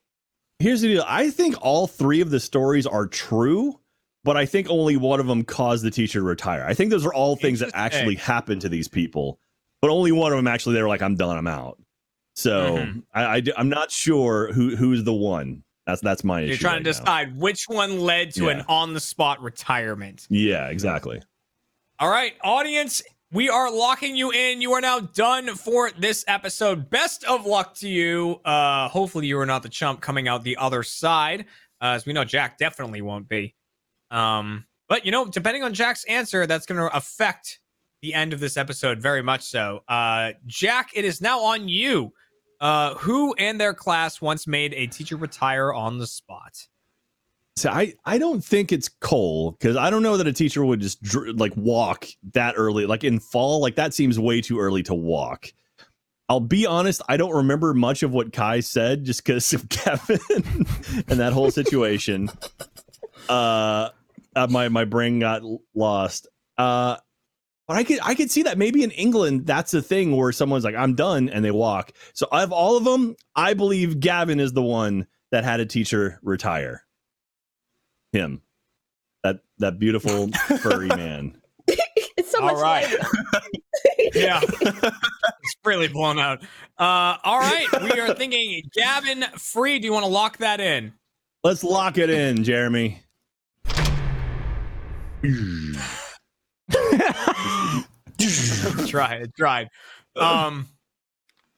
[0.57, 1.05] Here's the deal.
[1.07, 3.79] I think all three of the stories are true,
[4.23, 6.65] but I think only one of them caused the teacher to retire.
[6.67, 9.37] I think those are all things that actually happened to these people,
[9.83, 11.77] but only one of them actually they were like, "I'm done, I'm out."
[12.36, 13.03] So Mhm.
[13.13, 15.63] I, I am not sure who who's the one.
[15.88, 16.49] That's that's my issue.
[16.49, 16.99] You're trying right to now.
[16.99, 20.27] decide which one led to an on the spot retirement.
[20.29, 21.21] Yeah, exactly.
[21.99, 24.61] All right, audience, we are locking you in.
[24.61, 26.89] You are now done for this episode.
[26.89, 28.41] Best of luck to you.
[28.43, 31.45] Uh, hopefully, you are not the chump coming out the other side,
[31.81, 33.55] uh, as we know Jack definitely won't be.
[34.11, 37.59] Um, but you know, depending on Jack's answer, that's going to affect
[38.01, 39.83] the end of this episode very much so.
[39.88, 42.11] Uh, Jack, it is now on you.
[42.59, 46.67] Uh, who and their class once made a teacher retire on the spot?
[47.57, 50.81] So I I don't think it's Cole because I don't know that a teacher would
[50.81, 52.85] just dr- like walk that early.
[52.85, 55.53] Like in fall, like that seems way too early to walk.
[56.27, 60.19] I'll be honest, I don't remember much of what Kai said just because of Kevin
[61.07, 62.29] and that whole situation.
[63.27, 63.89] Uh,
[64.35, 65.41] uh, my my brain got
[65.73, 66.27] lost.
[66.59, 66.97] Uh,
[67.68, 70.63] but I could I could see that maybe in England that's a thing where someone's
[70.63, 71.91] like I'm done and they walk.
[72.13, 76.20] So of all of them, I believe Gavin is the one that had a teacher
[76.24, 76.84] retire.
[78.11, 78.41] Him,
[79.24, 80.30] that that beautiful
[80.61, 81.41] furry man.
[82.18, 82.86] It's so All much right.
[82.89, 83.07] lighter.
[84.13, 86.41] yeah it's really blown out
[86.80, 90.93] uh all right we are thinking gavin free do you want to lock that in
[91.45, 93.03] Let's lock it in, Jeremy.
[98.88, 99.69] try it tried
[100.15, 100.67] um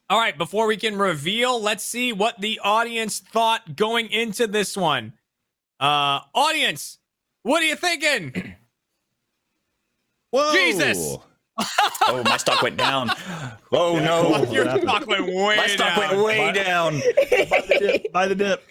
[0.10, 4.76] all right before we can reveal let's see what the audience thought going into this
[4.78, 5.14] one
[5.80, 6.98] uh audience
[7.44, 8.56] what are you thinking
[10.32, 10.54] Whoa!
[10.54, 11.18] Jesus!
[12.10, 13.10] Oh, my stock went down.
[13.72, 14.88] Oh no, your happened?
[14.88, 16.94] stock went way my stock down went way down.
[16.94, 18.14] By the dip.
[18.14, 18.64] By the dip.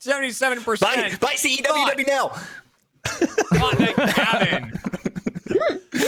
[0.00, 2.28] 77% Buy, buy CEWW now.
[3.04, 4.72] thought that Gavin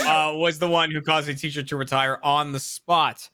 [0.05, 3.29] uh, was the one who caused a teacher to retire on the spot.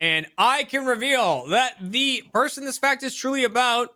[0.00, 3.90] And I can reveal that the person this fact is truly about,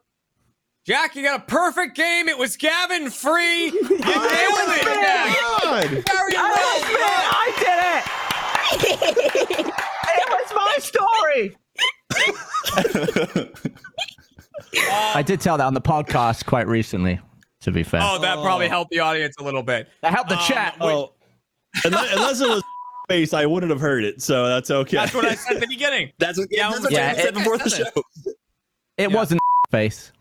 [0.87, 2.29] Jack, you got a perfect game.
[2.29, 3.67] It was Gavin free.
[3.71, 5.37] You nailed it, Jack.
[5.63, 5.89] God.
[5.89, 6.93] Very well done.
[7.33, 9.67] I did it!
[9.75, 11.57] it was my story.
[15.15, 17.21] I did tell that on the podcast quite recently.
[17.63, 19.89] To be fair, Oh, that probably helped the audience a little bit.
[20.03, 20.77] that helped the um, chat.
[20.83, 21.15] Oh,
[21.85, 22.63] unless, unless it was
[23.09, 24.23] face, I wouldn't have heard it.
[24.23, 24.97] So that's okay.
[24.97, 26.13] That's what I said at the beginning.
[26.19, 28.03] That's what, Yeah, that's what yeah, James said it- before the show.
[28.27, 28.35] it
[28.99, 29.07] yeah.
[29.09, 30.13] wasn't face.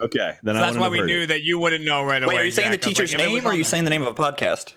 [0.00, 1.26] okay, then So I that's why we knew it.
[1.26, 2.34] that you wouldn't know right away.
[2.36, 2.86] Wait, are you saying the Jack.
[2.86, 4.08] I teacher's like, if it was name or are you the- saying the name of
[4.08, 4.74] a podcast?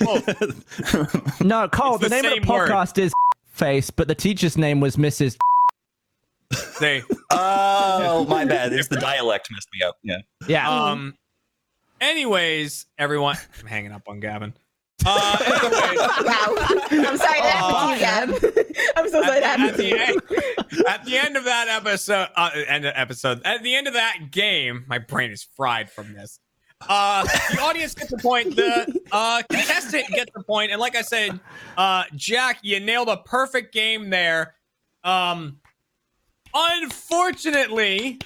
[0.00, 1.40] Both.
[1.40, 1.98] No, Cole.
[1.98, 2.68] The, the name of same the word.
[2.70, 3.12] podcast is
[3.52, 5.36] face, but the teacher's name was Mrs.
[6.80, 8.72] They, Oh, my bad.
[8.72, 9.96] It's the dialect messed me up.
[10.02, 10.18] Yeah.
[10.48, 10.68] Yeah.
[10.68, 11.14] Um.
[12.00, 14.54] Anyways, everyone, I'm hanging up on Gavin.
[15.06, 16.54] Uh, anyways, wow.
[16.90, 18.66] I'm sorry that happened to you, Gab.
[18.96, 20.22] I'm so sorry that at, happened the to end,
[20.72, 20.84] you.
[20.86, 24.30] at the end of that episode, uh, end of episode, at the end of that
[24.30, 26.40] game, my brain is fried from this.
[26.88, 28.54] Uh, the audience gets the point.
[28.54, 30.70] The uh, contestant gets the point.
[30.70, 31.38] And like I said,
[31.76, 34.54] uh, Jack, you nailed a perfect game there.
[35.02, 35.58] Um,
[36.54, 38.20] unfortunately,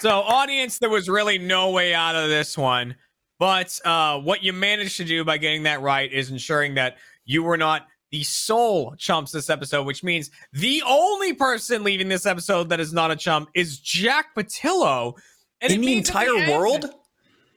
[0.00, 2.96] so audience, there was really no way out of this one.
[3.42, 7.42] But uh, what you managed to do by getting that right is ensuring that you
[7.42, 12.68] were not the sole chumps this episode, which means the only person leaving this episode
[12.68, 15.14] that is not a chump is Jack Pattillo.
[15.60, 16.84] And In the entire end- world?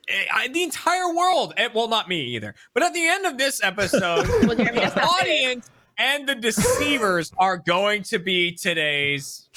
[0.07, 1.53] Eh, I- the entire world.
[1.55, 2.55] Eh, well, not me either.
[2.73, 5.69] But at the end of this episode, Well, the audience
[5.99, 9.49] and the deceivers are going to be today's.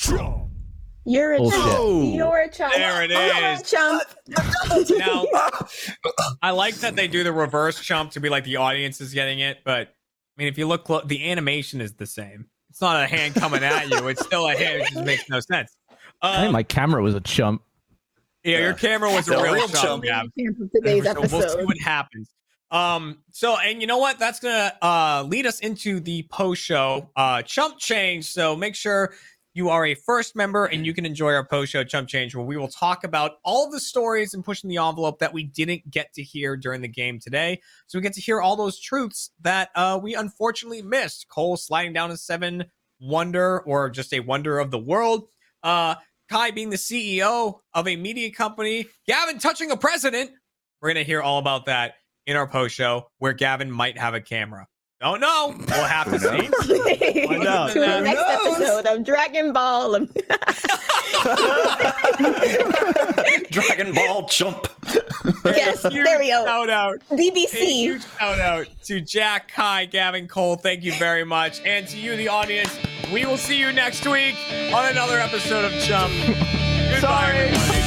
[1.08, 1.58] You're a Bullshit.
[1.60, 2.14] chump.
[2.14, 2.74] You're a chump.
[2.74, 4.02] There it You're a chump.
[4.98, 5.24] Now,
[6.42, 9.38] I like that they do the reverse chump to be like the audience is getting
[9.40, 9.92] it, but I
[10.36, 12.46] mean, if you look, clo- the animation is the same.
[12.70, 14.82] It's not a hand coming at you; it's still a hand.
[14.82, 15.74] It just makes no sense.
[16.20, 17.62] I think Um, my camera was a chump.
[18.44, 20.04] yeah, your camera was a The real, real chump.
[20.04, 20.04] chump.
[20.04, 20.26] Gab.
[20.26, 22.28] Of today's So we'll see what happens.
[22.70, 24.18] Um, so and you know what?
[24.18, 28.26] That's gonna uh lead us into the post show uh chump change.
[28.30, 29.14] So make sure
[29.54, 32.44] you are a first member and you can enjoy our post show chump change where
[32.44, 36.12] we will talk about all the stories and pushing the envelope that we didn't get
[36.14, 37.60] to hear during the game today.
[37.86, 41.26] So we get to hear all those truths that uh we unfortunately missed.
[41.28, 42.64] Cole sliding down a seven
[43.00, 45.28] wonder or just a wonder of the world.
[45.62, 45.96] Uh
[46.28, 50.30] Kai being the CEO of a media company, Gavin touching a president.
[50.80, 51.94] We're going to hear all about that
[52.26, 54.66] in our post show where Gavin might have a camera.
[55.00, 55.54] Don't know.
[55.56, 56.48] We'll have to see.
[57.26, 57.70] Tune out.
[57.76, 58.60] in Who next knows?
[58.60, 60.00] episode of Dragon Ball.
[63.50, 64.66] Dragon Ball chump.
[65.44, 66.44] Yes, Huge there we go.
[66.44, 66.96] Shout out.
[67.10, 67.54] A BBC.
[67.58, 70.56] huge shout out to Jack, Kai, Gavin, Cole.
[70.56, 71.60] Thank you very much.
[71.64, 72.76] And to you, the audience,
[73.12, 74.34] we will see you next week
[74.74, 76.12] on another episode of Chump.
[76.26, 77.36] Goodbye, Sorry.
[77.38, 77.77] everybody.